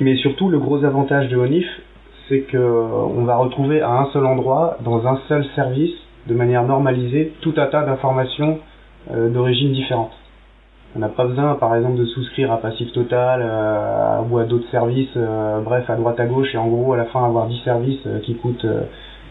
Mais 0.00 0.16
surtout, 0.16 0.48
le 0.48 0.58
gros 0.58 0.84
avantage 0.84 1.28
de 1.28 1.36
ONIF, 1.36 1.66
c'est 2.28 2.40
que 2.40 2.56
euh, 2.56 2.82
on 3.16 3.24
va 3.24 3.36
retrouver 3.36 3.82
à 3.82 3.90
un 3.90 4.06
seul 4.12 4.24
endroit, 4.24 4.78
dans 4.82 5.06
un 5.06 5.20
seul 5.28 5.44
service, 5.54 5.94
de 6.26 6.34
manière 6.34 6.62
normalisée, 6.62 7.32
tout 7.42 7.54
un 7.56 7.66
tas 7.66 7.84
d'informations 7.84 8.60
euh, 9.10 9.28
d'origine 9.28 9.72
différente. 9.72 10.12
On 10.96 11.00
n'a 11.00 11.08
pas 11.08 11.26
besoin, 11.26 11.54
par 11.56 11.74
exemple, 11.74 11.98
de 11.98 12.06
souscrire 12.06 12.52
à 12.52 12.58
Passif 12.58 12.92
Total 12.92 13.42
euh, 13.44 14.20
ou 14.30 14.38
à 14.38 14.44
d'autres 14.44 14.70
services, 14.70 15.10
euh, 15.16 15.60
bref, 15.60 15.90
à 15.90 15.96
droite 15.96 16.18
à 16.20 16.26
gauche, 16.26 16.54
et 16.54 16.58
en 16.58 16.68
gros, 16.68 16.94
à 16.94 16.96
la 16.96 17.04
fin, 17.06 17.24
avoir 17.24 17.46
10 17.46 17.60
services 17.64 18.08
qui 18.22 18.36
coûtent 18.36 18.66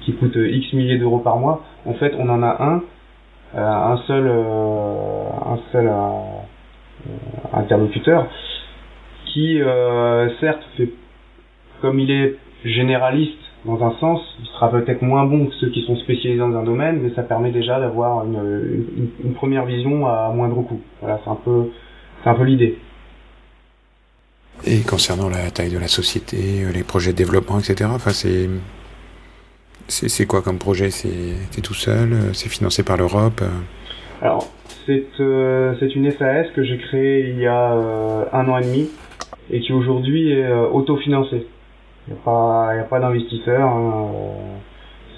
qui 0.01 0.13
coûtent 0.15 0.35
X 0.35 0.73
milliers 0.73 0.97
d'euros 0.97 1.19
par 1.19 1.37
mois. 1.37 1.61
En 1.85 1.93
fait, 1.93 2.13
on 2.19 2.27
en 2.29 2.43
a 2.43 2.61
un, 2.61 2.81
un 3.55 3.97
seul, 4.05 4.29
un 4.29 5.57
seul 5.71 5.89
interlocuteur 7.53 8.27
qui 9.33 9.61
euh, 9.61 10.29
certes 10.39 10.63
fait 10.77 10.89
comme 11.81 11.99
il 11.99 12.11
est 12.11 12.37
généraliste 12.63 13.37
dans 13.65 13.81
un 13.83 13.97
sens, 13.99 14.21
il 14.41 14.47
sera 14.47 14.71
peut-être 14.71 15.01
moins 15.01 15.25
bon 15.25 15.47
que 15.47 15.55
ceux 15.55 15.69
qui 15.69 15.83
sont 15.85 15.95
spécialisés 15.97 16.39
dans 16.39 16.55
un 16.55 16.63
domaine, 16.63 16.99
mais 17.01 17.13
ça 17.13 17.23
permet 17.23 17.51
déjà 17.51 17.79
d'avoir 17.79 18.25
une, 18.25 18.35
une, 18.97 19.09
une, 19.23 19.33
première 19.33 19.65
vision 19.65 20.05
à 20.05 20.31
moindre 20.33 20.61
coût. 20.63 20.81
Voilà, 21.01 21.19
c'est 21.23 21.29
un 21.29 21.35
peu, 21.35 21.69
c'est 22.23 22.29
un 22.29 22.35
peu 22.35 22.43
l'idée. 22.43 22.77
Et 24.65 24.81
concernant 24.81 25.29
la 25.29 25.49
taille 25.51 25.71
de 25.71 25.77
la 25.77 25.87
société, 25.87 26.63
euh, 26.63 26.71
les 26.71 26.83
projets 26.83 27.11
de 27.11 27.17
développement, 27.17 27.59
etc. 27.59 27.89
Enfin, 27.93 28.11
c'est 28.11 28.49
c'est 29.87 30.25
quoi 30.25 30.41
comme 30.41 30.59
projet? 30.59 30.89
C'est 30.91 31.61
tout 31.61 31.73
seul? 31.73 32.13
Euh, 32.13 32.33
C'est 32.33 32.49
financé 32.49 32.83
par 32.83 32.97
l'Europe? 32.97 33.41
Alors, 34.21 34.47
c'est 34.85 35.05
euh, 35.19 35.75
une 35.95 36.11
SAS 36.11 36.47
que 36.55 36.63
j'ai 36.63 36.77
créée 36.77 37.29
il 37.29 37.39
y 37.39 37.47
a 37.47 37.73
euh, 37.73 38.25
un 38.31 38.47
an 38.47 38.57
et 38.57 38.63
demi 38.63 38.89
et 39.51 39.59
qui 39.59 39.73
aujourd'hui 39.73 40.31
est 40.31 40.45
euh, 40.45 40.67
autofinancé. 40.69 41.45
Il 42.07 42.13
n'y 42.13 42.19
a 42.19 42.23
pas, 42.23 42.75
y 42.75 42.79
a 42.79 42.83
pas 42.83 42.99
d'investisseur. 42.99 43.67
Hein, 43.67 44.07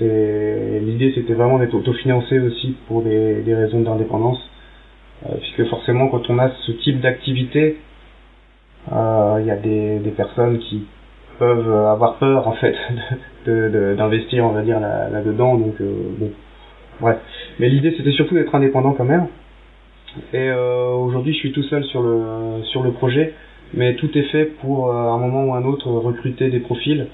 euh, 0.01 0.79
l'idée 0.79 1.13
c'était 1.15 1.33
vraiment 1.33 1.57
d'être 1.57 1.73
autofinancé 1.73 2.39
aussi 2.39 2.75
pour 2.87 3.01
des, 3.01 3.41
des 3.41 3.55
raisons 3.55 3.81
d'indépendance, 3.81 4.39
euh, 5.25 5.35
puisque 5.39 5.69
forcément 5.69 6.09
quand 6.09 6.29
on 6.29 6.37
a 6.39 6.51
ce 6.65 6.71
type 6.73 6.99
d'activité, 7.01 7.77
il 8.91 9.45
y 9.45 9.51
a 9.51 9.55
des, 9.55 9.97
des 9.97 10.11
personnes 10.11 10.59
qui 10.59 10.85
peuvent 11.39 11.73
avoir 11.87 12.17
peur 12.17 12.47
en 12.47 12.53
fait 12.53 12.75
d'investir, 13.47 14.45
on 14.45 14.49
va 14.49 14.61
dire 14.61 14.79
là, 14.79 15.21
dedans. 15.23 15.55
Donc 15.55 15.81
bon, 15.81 16.31
bref. 17.01 17.17
Mais 17.59 17.67
l'idée 17.69 17.95
c'était 17.97 18.11
surtout 18.11 18.35
d'être 18.35 18.53
indépendant 18.53 18.91
quand 18.91 19.05
même. 19.05 19.27
Et 20.33 20.51
aujourd'hui, 20.51 21.33
je 21.33 21.39
suis 21.39 21.51
tout 21.51 21.63
seul 21.63 21.83
sur 21.85 22.03
le 22.03 22.63
sur 22.65 22.83
le 22.83 22.91
projet, 22.91 23.33
mais 23.73 23.95
tout 23.95 24.15
est 24.17 24.29
fait 24.31 24.45
pour 24.45 24.91
à 24.91 25.11
un 25.11 25.17
moment 25.17 25.45
ou 25.45 25.53
un 25.53 25.63
autre 25.63 25.89
recruter 25.89 26.49
des 26.49 26.59
profils. 26.59 27.07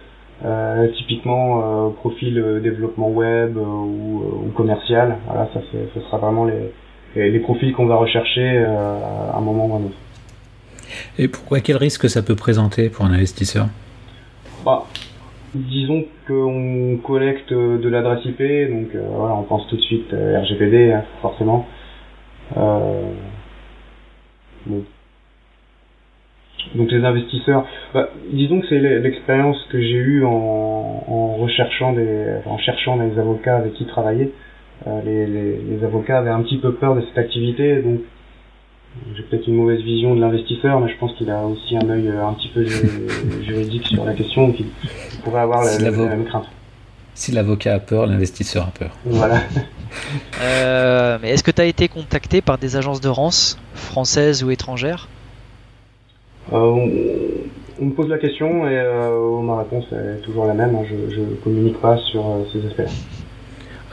Euh, 0.44 0.88
typiquement 0.98 1.62
euh, 1.62 1.90
profil 1.92 2.40
euh, 2.40 2.60
développement 2.60 3.10
web 3.12 3.58
ou, 3.58 4.44
ou, 4.48 4.52
commercial. 4.56 5.18
Voilà, 5.28 5.48
ça 5.54 5.62
ce 5.72 6.02
sera 6.02 6.18
vraiment 6.18 6.46
les, 6.46 7.30
les, 7.30 7.40
profils 7.40 7.72
qu'on 7.74 7.86
va 7.86 7.96
rechercher 7.96 8.58
à 8.58 9.38
un 9.38 9.42
moment 9.42 9.68
ou 9.68 9.76
un 9.76 9.86
autre. 9.86 9.98
Et 11.20 11.28
pourquoi 11.28 11.60
quel 11.60 11.78
risque 11.78 12.10
ça 12.10 12.24
peut 12.24 12.36
présenter 12.36 12.90
pour 12.90 13.06
un 13.06 13.14
investisseur? 13.14 13.68
Bah, 14.66 14.86
Disons 15.54 16.06
qu'on 16.28 16.98
collecte 17.04 17.54
de 17.54 17.90
l'adresse 17.90 18.26
IP, 18.26 18.40
donc 18.72 18.96
voilà, 18.96 19.36
on 19.36 19.44
pense 19.44 19.68
tout 19.68 19.76
de 19.76 19.82
suite 19.82 20.12
RGPD, 20.12 20.94
hein, 20.94 21.04
forcément. 21.22 21.68
Euh, 22.58 23.12
donc 26.76 26.91
les 26.91 27.04
investisseurs, 27.04 27.65
bah, 27.93 28.10
disons 28.32 28.62
que 28.62 28.67
c'est 28.67 28.80
l'expérience 28.80 29.58
que 29.71 29.82
j'ai 29.82 29.97
eue 29.97 30.26
en, 30.26 31.04
en, 31.08 31.36
recherchant 31.36 31.93
des, 31.93 32.38
en 32.45 32.58
cherchant 32.58 32.97
des 32.97 33.19
avocats 33.19 33.58
avec 33.58 33.74
qui 33.74 33.86
travailler. 33.86 34.32
Euh, 34.88 35.02
les, 35.06 35.28
les, 35.28 35.58
les, 35.58 35.84
avocats 35.84 36.17
avaient 36.17 36.32
un 36.32 36.41
petit 36.41 36.58
peu 36.58 36.74
peur 36.74 36.95
de 36.95 37.02
cette 37.02 37.17
activité, 37.17 37.84
donc 37.84 38.00
j'ai 39.15 39.24
peut-être 39.24 39.47
une 39.47 39.56
mauvaise 39.56 39.82
vision 39.82 40.15
de 40.15 40.21
l'investisseur, 40.21 40.80
mais 40.80 40.91
je 40.91 40.97
pense 40.97 41.13
qu'il 41.17 41.30
a 41.30 41.43
aussi 41.43 41.78
un 41.78 41.88
œil 41.89 42.08
euh, 42.08 42.26
un 42.26 42.34
petit 42.34 42.50
peu 42.50 42.65
juridique 43.43 43.88
sur 43.88 44.04
la 44.06 44.13
question, 44.13 44.47
donc 44.47 44.60
il 44.60 44.65
pourrait 45.24 45.41
avoir 45.41 45.63
la, 45.63 45.91
même 45.91 46.26
crainte. 46.26 46.47
Si 47.13 47.32
l'avocat 47.32 47.76
a 47.76 47.80
peur, 47.80 48.08
l'investisseur 48.08 48.67
a 48.67 48.71
peur. 48.71 48.91
Voilà. 49.06 49.41
euh, 50.41 51.19
mais 51.21 51.30
est-ce 51.30 51.43
que 51.43 51.52
tu 51.52 51.62
as 51.62 51.65
été 51.65 51.88
contacté 51.88 52.41
par 52.41 52.58
des 52.58 52.76
agences 52.76 53.02
de 53.02 53.10
rance, 53.10 53.60
françaises 53.76 54.43
ou 54.43 54.50
étrangères? 54.50 55.08
Euh, 56.51 56.56
on, 57.80 57.86
me 57.86 57.91
pose 57.91 58.10
la 58.10 58.17
question 58.17 58.67
et 58.67 58.77
euh, 58.77 59.41
ma 59.41 59.60
réponse 59.60 59.86
est 59.91 60.21
toujours 60.21 60.45
la 60.45 60.54
même. 60.54 60.75
Hein. 60.75 60.84
je 60.89 61.19
ne 61.19 61.36
communique 61.36 61.80
pas 61.80 61.97
sur 61.97 62.25
euh, 62.25 62.43
ces 62.51 62.65
aspects. 62.65 62.93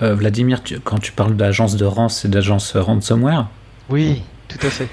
Vladimir, 0.00 0.62
quand 0.84 0.98
tu 0.98 1.10
parles 1.10 1.34
d'agence 1.34 1.76
de 1.76 1.84
rance, 1.84 2.20
c'est 2.20 2.30
d'agence 2.30 2.76
ransomware? 2.76 3.48
Oui, 3.90 4.22
tout 4.46 4.64
à 4.64 4.70
fait. 4.70 4.86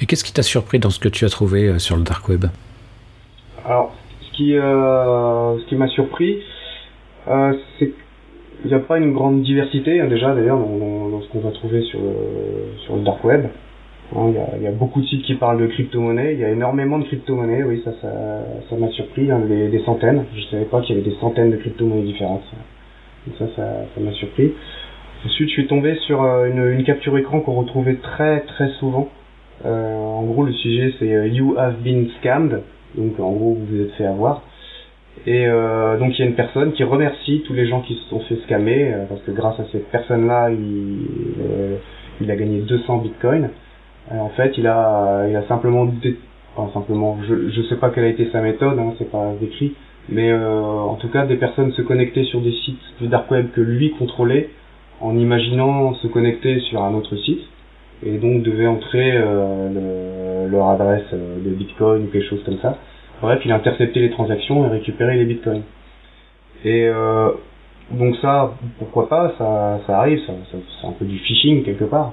Et 0.00 0.06
qu'est-ce 0.06 0.24
qui 0.24 0.32
t'a 0.32 0.42
surpris 0.42 0.78
dans 0.78 0.88
ce 0.88 0.98
que 0.98 1.10
tu 1.10 1.26
as 1.26 1.28
trouvé 1.28 1.78
sur 1.78 1.94
le 1.96 2.04
dark 2.04 2.26
web? 2.26 2.46
Alors, 3.66 3.94
ce 4.22 4.34
qui, 4.34 4.52
ce 4.52 5.68
qui 5.68 5.76
m'a 5.76 5.88
surpris, 5.88 6.38
c'est 7.26 7.92
qu'il 8.62 8.68
n'y 8.68 8.72
a 8.72 8.78
pas 8.78 8.96
une 8.96 9.12
grande 9.12 9.42
diversité, 9.42 10.00
hein, 10.00 10.06
déjà 10.08 10.34
d'ailleurs, 10.34 10.56
dans, 10.56 11.08
dans, 11.10 11.20
ce 11.20 11.28
qu'on 11.28 11.40
va 11.40 11.50
trouver 11.50 11.82
sur 11.82 12.00
sur 12.86 12.96
le 12.96 13.02
dark 13.02 13.22
web. 13.24 13.44
Hein, 14.12 14.32
il 14.56 14.62
y, 14.62 14.66
a, 14.66 14.70
beaucoup 14.70 15.00
de 15.00 15.06
sites 15.06 15.22
qui 15.22 15.34
parlent 15.34 15.60
de 15.60 15.66
crypto-monnaie. 15.66 16.34
Il 16.34 16.40
y 16.40 16.44
a 16.44 16.50
énormément 16.50 16.98
de 16.98 17.04
crypto-monnaies. 17.04 17.64
Oui, 17.64 17.82
ça, 17.84 17.92
ça, 18.00 18.76
m'a 18.76 18.88
surpris. 18.88 19.30
Hein, 19.30 19.40
des, 19.48 19.82
centaines. 19.84 20.24
Je 20.34 20.42
savais 20.50 20.66
pas 20.66 20.80
qu'il 20.82 20.96
y 20.96 20.98
avait 20.98 21.08
des 21.08 21.16
centaines 21.16 21.50
de 21.50 21.56
crypto-monnaies 21.56 22.02
différentes. 22.02 22.44
ça, 23.38 23.46
ça, 23.56 24.00
m'a 24.00 24.12
surpris. 24.12 24.52
Ensuite, 25.24 25.48
je 25.48 25.54
suis 25.54 25.66
tombé 25.66 25.94
sur 26.06 26.22
euh, 26.22 26.46
une, 26.46 26.84
capture 26.84 27.16
écran 27.16 27.40
qu'on 27.40 27.54
retrouvait 27.54 27.94
très 27.94 28.40
très 28.40 28.68
souvent. 28.78 29.08
Euh, 29.64 29.96
en 29.96 30.22
gros, 30.24 30.44
le 30.44 30.52
sujet 30.52 30.92
c'est 30.98 31.14
euh, 31.14 31.26
You 31.28 31.56
have 31.56 31.76
been 31.82 32.10
scammed. 32.20 32.60
Donc, 32.96 33.18
en 33.18 33.32
gros, 33.32 33.54
vous 33.54 33.64
vous 33.64 33.82
êtes 33.82 33.92
fait 33.92 34.04
avoir. 34.04 34.42
Et 35.26 35.46
donc, 35.46 36.18
il 36.18 36.18
y 36.18 36.22
a 36.22 36.26
une 36.26 36.34
personne 36.34 36.72
qui 36.72 36.82
remercie 36.82 37.42
tous 37.46 37.54
les 37.54 37.66
gens 37.66 37.80
qui 37.82 37.94
se 37.94 38.10
sont 38.10 38.20
fait 38.20 38.36
scammer 38.44 38.92
parce 39.08 39.22
que 39.22 39.30
grâce 39.30 39.58
à 39.60 39.64
cette 39.70 39.88
personne-là, 39.90 40.50
il, 40.50 40.98
il 42.20 42.30
a 42.30 42.36
gagné 42.36 42.58
200 42.58 42.98
bitcoins. 42.98 43.48
Euh, 44.12 44.18
en 44.18 44.28
fait, 44.30 44.56
il 44.58 44.66
a, 44.66 45.26
il 45.28 45.36
a 45.36 45.46
simplement, 45.48 45.86
enfin, 46.56 46.72
simplement, 46.72 47.18
je, 47.26 47.50
je 47.50 47.62
sais 47.62 47.76
pas 47.76 47.90
quelle 47.90 48.04
a 48.04 48.08
été 48.08 48.28
sa 48.30 48.40
méthode, 48.40 48.78
hein, 48.78 48.92
c'est 48.98 49.10
pas 49.10 49.32
décrit, 49.40 49.74
mais 50.08 50.30
euh, 50.30 50.60
en 50.60 50.96
tout 50.96 51.08
cas, 51.08 51.24
des 51.26 51.36
personnes 51.36 51.72
se 51.72 51.82
connectaient 51.82 52.24
sur 52.24 52.40
des 52.40 52.52
sites 52.52 52.82
du 53.00 53.08
dark 53.08 53.30
web 53.30 53.50
que 53.52 53.60
lui 53.60 53.92
contrôlait, 53.92 54.50
en 55.00 55.16
imaginant 55.16 55.94
se 55.94 56.06
connecter 56.06 56.60
sur 56.60 56.82
un 56.82 56.94
autre 56.94 57.16
site, 57.16 57.42
et 58.04 58.18
donc 58.18 58.42
devaient 58.42 58.66
entrer 58.66 59.12
euh, 59.14 60.48
leur 60.48 60.68
adresse 60.68 61.10
de 61.12 61.50
Bitcoin 61.50 62.04
ou 62.04 62.06
quelque 62.08 62.28
chose 62.28 62.42
comme 62.44 62.58
ça. 62.58 62.78
Bref, 63.22 63.40
il 63.44 63.52
interceptait 63.52 64.00
les 64.00 64.10
transactions 64.10 64.66
et 64.66 64.68
récupérait 64.68 65.16
les 65.16 65.24
Bitcoins. 65.24 65.62
Et 66.64 66.90
donc 67.90 68.16
ça, 68.16 68.54
pourquoi 68.78 69.08
pas, 69.08 69.32
ça, 69.38 69.80
ça 69.86 69.98
arrive, 69.98 70.18
ça, 70.26 70.32
c'est 70.50 70.86
un 70.86 70.92
peu 70.92 71.04
du 71.04 71.18
phishing 71.18 71.62
quelque 71.62 71.84
part 71.84 72.12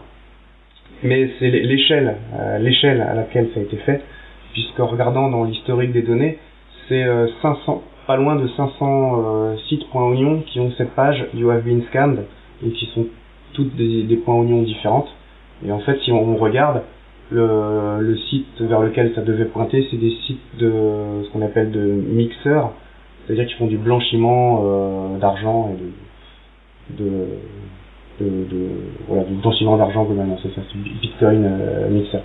mais 1.03 1.31
c'est 1.39 1.49
l'échelle, 1.49 2.15
euh, 2.37 2.57
l'échelle 2.59 3.01
à 3.01 3.13
laquelle 3.13 3.49
ça 3.53 3.59
a 3.59 3.63
été 3.63 3.77
fait, 3.77 4.01
puisqu'en 4.53 4.87
regardant 4.87 5.29
dans 5.29 5.43
l'historique 5.43 5.91
des 5.91 6.01
données, 6.01 6.37
c'est 6.87 7.05
500, 7.41 7.73
euh, 7.73 8.05
pas 8.07 8.17
loin 8.17 8.35
de 8.35 8.47
500 8.47 9.23
euh, 9.25 9.55
sites 9.67 9.87
points 9.89 10.07
oignons 10.09 10.43
qui 10.47 10.59
ont 10.59 10.71
cette 10.77 10.91
page 10.91 11.25
You 11.33 11.49
have 11.49 11.63
been 11.63 11.83
scanned 11.89 12.23
et 12.65 12.69
qui 12.69 12.85
sont 12.93 13.05
toutes 13.53 13.75
des, 13.75 14.15
points 14.23 14.35
oignons 14.35 14.61
différentes. 14.61 15.09
Et 15.65 15.71
en 15.71 15.79
fait, 15.79 15.99
si 16.01 16.11
on, 16.11 16.35
regarde 16.37 16.81
le, 17.31 18.17
site 18.29 18.61
vers 18.61 18.81
lequel 18.81 19.13
ça 19.15 19.21
devait 19.21 19.45
pointer, 19.45 19.87
c'est 19.89 19.97
des 19.97 20.15
sites 20.25 20.57
de 20.59 20.71
ce 21.23 21.29
qu'on 21.31 21.41
appelle 21.41 21.71
de 21.71 21.81
mixeurs, 21.81 22.71
c'est-à-dire 23.25 23.45
qui 23.47 23.53
font 23.55 23.67
du 23.67 23.77
blanchiment 23.77 25.17
d'argent 25.19 25.71
et 25.71 26.93
de 27.01 27.25
de, 28.19 28.25
de, 28.25 28.67
voilà, 29.07 29.23
d'argent 29.77 30.05
globalement, 30.05 30.37
c'est 30.41 30.53
ça, 30.53 30.61
c'est 30.71 30.77
Bitcoin 30.77 31.43
euh, 31.45 31.89
Mixer. 31.89 32.19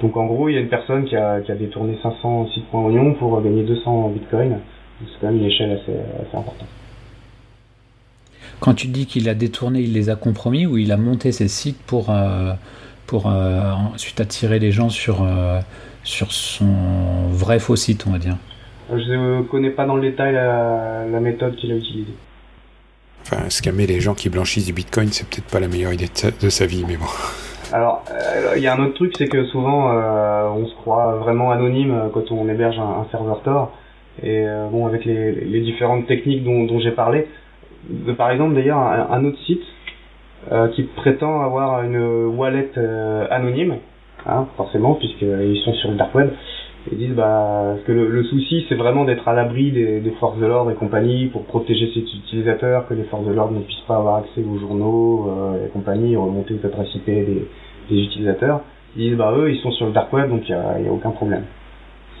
Donc 0.00 0.16
en 0.16 0.26
gros, 0.26 0.48
il 0.48 0.54
y 0.54 0.56
a 0.58 0.60
une 0.60 0.68
personne 0.68 1.04
qui 1.04 1.16
a, 1.16 1.40
qui 1.40 1.52
a 1.52 1.54
détourné 1.54 1.96
500 2.02 2.48
sites 2.54 2.66
points 2.66 2.82
oignons 2.82 3.14
pour 3.14 3.40
gagner 3.40 3.62
200 3.62 4.10
Bitcoin. 4.10 4.58
C'est 5.00 5.20
quand 5.20 5.28
même 5.28 5.38
une 5.38 5.46
échelle 5.46 5.72
assez, 5.72 5.92
assez 5.92 6.36
importante. 6.36 6.68
Quand 8.60 8.74
tu 8.74 8.86
dis 8.86 9.06
qu'il 9.06 9.28
a 9.28 9.34
détourné, 9.34 9.80
il 9.80 9.92
les 9.92 10.08
a 10.08 10.16
compromis 10.16 10.66
ou 10.66 10.78
il 10.78 10.92
a 10.92 10.96
monté 10.96 11.32
ces 11.32 11.48
sites 11.48 11.82
pour, 11.84 12.10
euh, 12.10 12.52
pour 13.06 13.28
euh, 13.28 13.72
ensuite 13.92 14.20
attirer 14.20 14.58
les 14.58 14.70
gens 14.70 14.88
sur, 14.88 15.22
euh, 15.22 15.58
sur 16.04 16.30
son 16.32 17.26
vrai 17.30 17.58
faux 17.58 17.76
site, 17.76 18.04
on 18.06 18.12
va 18.12 18.18
dire? 18.18 18.36
Je 18.90 18.94
ne 18.94 19.42
connais 19.42 19.70
pas 19.70 19.84
dans 19.84 19.96
le 19.96 20.02
détail 20.02 20.34
la, 20.34 21.06
la 21.10 21.20
méthode 21.20 21.56
qu'il 21.56 21.72
a 21.72 21.76
utilisée. 21.76 22.14
Enfin, 23.22 23.48
scammer 23.48 23.86
les 23.86 24.00
gens 24.00 24.14
qui 24.14 24.28
blanchissent 24.28 24.66
du 24.66 24.72
bitcoin, 24.72 25.08
c'est 25.08 25.28
peut-être 25.28 25.50
pas 25.50 25.60
la 25.60 25.68
meilleure 25.68 25.92
idée 25.92 26.08
de 26.08 26.48
sa, 26.48 26.66
vie, 26.66 26.84
mais 26.86 26.96
bon. 26.96 27.06
Alors, 27.72 28.04
euh, 28.10 28.54
il 28.56 28.62
y 28.62 28.66
a 28.66 28.74
un 28.74 28.84
autre 28.84 28.94
truc, 28.94 29.14
c'est 29.16 29.28
que 29.28 29.44
souvent, 29.46 29.90
euh, 29.92 30.48
on 30.48 30.66
se 30.66 30.74
croit 30.74 31.16
vraiment 31.16 31.52
anonyme 31.52 31.92
euh, 31.92 32.08
quand 32.12 32.30
on 32.32 32.48
héberge 32.48 32.78
un, 32.78 33.06
serveur 33.10 33.40
Tor. 33.42 33.72
Et 34.22 34.44
bon, 34.70 34.86
avec 34.86 35.06
les, 35.06 35.60
différentes 35.62 36.06
techniques 36.06 36.44
dont, 36.44 36.78
j'ai 36.80 36.90
parlé, 36.90 37.28
par 38.18 38.30
exemple, 38.30 38.54
d'ailleurs, 38.54 38.76
un, 38.78 39.24
autre 39.24 39.38
site 39.46 39.62
qui 40.74 40.82
prétend 40.82 41.40
avoir 41.40 41.82
une 41.82 42.26
wallet 42.26 42.68
anonyme, 43.30 43.76
hein, 44.26 44.48
forcément, 44.58 44.96
puisqu'ils 44.96 45.62
sont 45.64 45.72
sur 45.72 45.92
le 45.92 45.96
dark 45.96 46.14
web, 46.14 46.28
ils 46.90 46.98
disent 46.98 47.14
bah 47.14 47.76
que 47.86 47.92
le, 47.92 48.24
souci 48.24 48.66
c'est 48.68 48.74
vraiment 48.74 49.04
d'être 49.04 49.28
à 49.28 49.34
l'abri 49.34 49.70
des, 49.70 50.00
des, 50.00 50.10
forces 50.12 50.38
de 50.38 50.46
l'ordre 50.46 50.70
et 50.72 50.74
compagnie 50.74 51.26
pour 51.26 51.44
protéger 51.44 51.90
ses 51.94 52.00
utilisateurs, 52.00 52.88
que 52.88 52.94
les 52.94 53.04
forces 53.04 53.24
de 53.24 53.32
l'ordre 53.32 53.54
ne 53.54 53.60
puissent 53.60 53.84
pas 53.86 53.96
avoir 53.96 54.16
accès 54.16 54.42
aux 54.42 54.58
journaux 54.58 55.28
euh, 55.28 55.66
et 55.66 55.68
compagnie, 55.70 56.16
remonter 56.16 56.54
aux 56.54 56.66
adresses 56.66 56.92
IP 56.94 57.06
des, 57.06 57.46
des, 57.88 58.02
utilisateurs. 58.02 58.62
Ils 58.96 59.10
disent 59.10 59.16
bah 59.16 59.32
eux 59.36 59.52
ils 59.52 59.60
sont 59.60 59.70
sur 59.70 59.86
le 59.86 59.92
dark 59.92 60.12
web 60.12 60.28
donc 60.28 60.48
il 60.48 60.54
n'y 60.54 60.60
a, 60.60 60.80
y 60.80 60.88
a, 60.88 60.92
aucun 60.92 61.10
problème. 61.10 61.44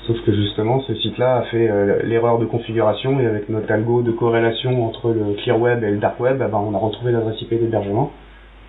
Sauf 0.06 0.20
que 0.24 0.32
justement 0.32 0.80
ce 0.82 0.94
site-là 0.94 1.38
a 1.38 1.42
fait 1.42 1.68
euh, 1.68 2.02
l'erreur 2.04 2.38
de 2.38 2.44
configuration 2.44 3.18
et 3.20 3.26
avec 3.26 3.48
notre 3.48 3.70
algo 3.72 4.02
de 4.02 4.12
corrélation 4.12 4.86
entre 4.86 5.10
le 5.10 5.34
clear 5.42 5.60
web 5.60 5.82
et 5.82 5.90
le 5.90 5.98
dark 5.98 6.20
web, 6.20 6.38
bah, 6.38 6.50
on 6.54 6.74
a 6.74 6.78
retrouvé 6.78 7.10
l'adresse 7.10 7.40
IP 7.42 7.50
d'hébergement. 7.50 8.12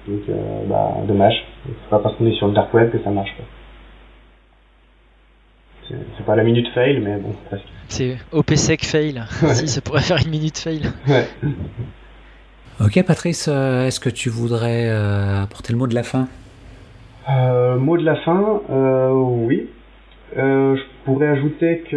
Donc 0.08 0.22
euh, 0.28 0.34
bah 0.68 0.92
dommage, 1.08 1.46
c'est 1.66 1.90
pas 1.90 2.00
parce 2.00 2.16
qu'on 2.16 2.26
est 2.26 2.34
sur 2.34 2.48
le 2.48 2.54
dark 2.54 2.74
web 2.74 2.92
que 2.92 3.00
ça 3.04 3.12
marche 3.12 3.36
pas. 3.38 3.63
C'est 5.90 6.26
pas 6.26 6.36
la 6.36 6.44
minute 6.44 6.68
fail, 6.74 7.00
mais 7.00 7.18
bon, 7.18 7.34
presque. 7.48 7.66
C'est 7.90 8.18
OPSEC 8.32 8.86
fail. 8.86 9.24
Si, 9.54 9.68
ça 9.68 9.82
pourrait 9.82 10.02
faire 10.02 10.18
une 10.24 10.32
minute 10.32 10.58
fail. 10.58 10.82
Ouais. 11.08 11.28
Ok, 12.84 13.04
Patrice, 13.06 13.48
euh, 13.52 13.86
est-ce 13.86 14.00
que 14.00 14.10
tu 14.10 14.30
voudrais 14.30 14.90
euh, 14.90 15.44
apporter 15.44 15.74
le 15.74 15.80
mot 15.80 15.86
de 15.88 15.94
la 15.94 16.02
fin? 16.04 16.28
Euh, 17.30 17.78
Mot 17.78 17.98
de 17.98 18.04
la 18.04 18.16
fin, 18.18 18.62
oui. 19.14 19.68
je 20.36 20.82
pourrais 21.06 21.28
ajouter 21.28 21.84
que 21.90 21.96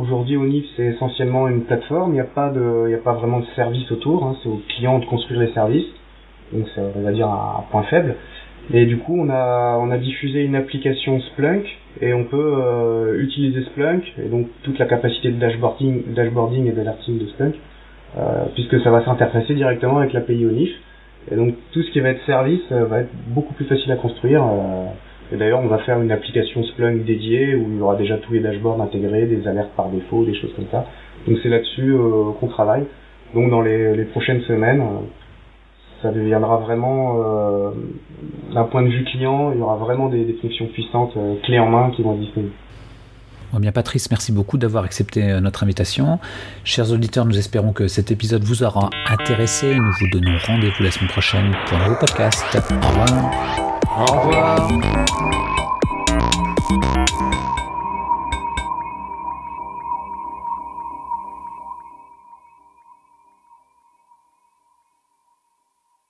aujourd'hui 0.00 0.36
ONIF 0.36 0.64
c'est 0.76 0.84
essentiellement 0.86 1.48
une 1.48 1.62
plateforme. 1.64 2.12
Il 2.12 2.14
n'y 2.14 2.20
a 2.20 2.24
pas 2.24 2.48
de, 2.50 2.86
il 2.88 2.94
a 2.94 2.98
pas 2.98 3.14
vraiment 3.14 3.40
de 3.40 3.46
service 3.56 3.90
autour. 3.90 4.24
Hein. 4.24 4.36
c'est 4.42 4.48
aux 4.48 4.62
clients 4.68 4.98
de 5.00 5.04
construire 5.06 5.40
les 5.40 5.52
services. 5.52 5.86
Donc 6.52 6.66
c'est 6.74 6.80
on 6.80 7.02
va 7.02 7.12
dire 7.12 7.28
un 7.28 7.64
point 7.70 7.82
faible. 7.84 8.14
Et 8.72 8.84
du 8.84 8.98
coup, 8.98 9.18
on 9.18 9.30
a, 9.30 9.78
on 9.80 9.90
a 9.90 9.96
diffusé 9.96 10.42
une 10.42 10.54
application 10.54 11.20
Splunk 11.20 11.64
et 12.02 12.12
on 12.12 12.24
peut 12.24 12.54
euh, 12.58 13.22
utiliser 13.22 13.62
Splunk 13.64 14.02
et 14.22 14.28
donc 14.28 14.48
toute 14.62 14.78
la 14.78 14.84
capacité 14.84 15.30
de 15.30 15.40
dashboarding, 15.40 16.12
dashboarding 16.14 16.66
et 16.66 16.72
d'alerting 16.72 17.18
de 17.18 17.26
Splunk, 17.28 17.54
euh, 18.18 18.44
puisque 18.54 18.78
ça 18.82 18.90
va 18.90 19.02
s'interfacer 19.04 19.54
directement 19.54 19.98
avec 19.98 20.12
l'API 20.12 20.44
ONIF. 20.44 20.70
Et 21.30 21.36
donc 21.36 21.54
tout 21.72 21.82
ce 21.82 21.90
qui 21.92 22.00
va 22.00 22.10
être 22.10 22.24
service 22.26 22.60
euh, 22.70 22.84
va 22.84 23.00
être 23.00 23.10
beaucoup 23.28 23.54
plus 23.54 23.64
facile 23.64 23.90
à 23.90 23.96
construire. 23.96 24.44
et 25.32 25.36
d'ailleurs, 25.36 25.60
on 25.60 25.68
va 25.68 25.78
faire 25.78 26.00
une 26.02 26.12
application 26.12 26.62
Splunk 26.62 27.06
dédiée 27.06 27.54
où 27.54 27.70
il 27.70 27.78
y 27.78 27.80
aura 27.80 27.96
déjà 27.96 28.18
tous 28.18 28.34
les 28.34 28.40
dashboards 28.40 28.82
intégrés, 28.82 29.24
des 29.24 29.48
alertes 29.48 29.72
par 29.76 29.88
défaut, 29.88 30.26
des 30.26 30.34
choses 30.34 30.52
comme 30.54 30.68
ça. 30.70 30.84
Donc 31.26 31.38
c'est 31.42 31.48
là-dessus 31.48 31.94
qu'on 32.38 32.48
travaille. 32.48 32.84
Donc 33.34 33.50
dans 33.50 33.62
les, 33.62 33.96
les 33.96 34.04
prochaines 34.04 34.42
semaines, 34.42 34.82
ça 36.02 36.10
deviendra 36.12 36.58
vraiment, 36.58 37.16
euh, 37.18 37.70
d'un 38.52 38.64
point 38.64 38.82
de 38.82 38.88
vue 38.88 39.04
client, 39.04 39.52
il 39.52 39.58
y 39.58 39.62
aura 39.62 39.76
vraiment 39.76 40.08
des, 40.08 40.36
fonctions 40.40 40.66
puissantes, 40.66 41.16
euh, 41.16 41.34
clés 41.42 41.58
en 41.58 41.68
main 41.68 41.90
qui 41.90 42.02
vont 42.02 42.14
être 42.14 42.20
disponibles. 42.20 42.52
bien 43.54 43.72
Patrice, 43.72 44.10
merci 44.10 44.30
beaucoup 44.32 44.58
d'avoir 44.58 44.84
accepté 44.84 45.30
euh, 45.30 45.40
notre 45.40 45.64
invitation. 45.64 46.20
Chers 46.64 46.92
auditeurs, 46.92 47.24
nous 47.24 47.38
espérons 47.38 47.72
que 47.72 47.88
cet 47.88 48.12
épisode 48.12 48.44
vous 48.44 48.62
aura 48.62 48.90
intéressé. 49.10 49.74
Nous 49.74 49.92
vous 50.00 50.08
donnons 50.12 50.36
rendez-vous 50.46 50.82
la 50.82 50.90
semaine 50.90 51.10
prochaine 51.10 51.56
pour 51.66 51.78
un 51.78 51.84
nouveau 51.84 51.98
podcast. 51.98 52.44
Au 52.54 52.88
revoir. 52.88 53.30
Au 53.98 54.04
revoir. 54.20 54.68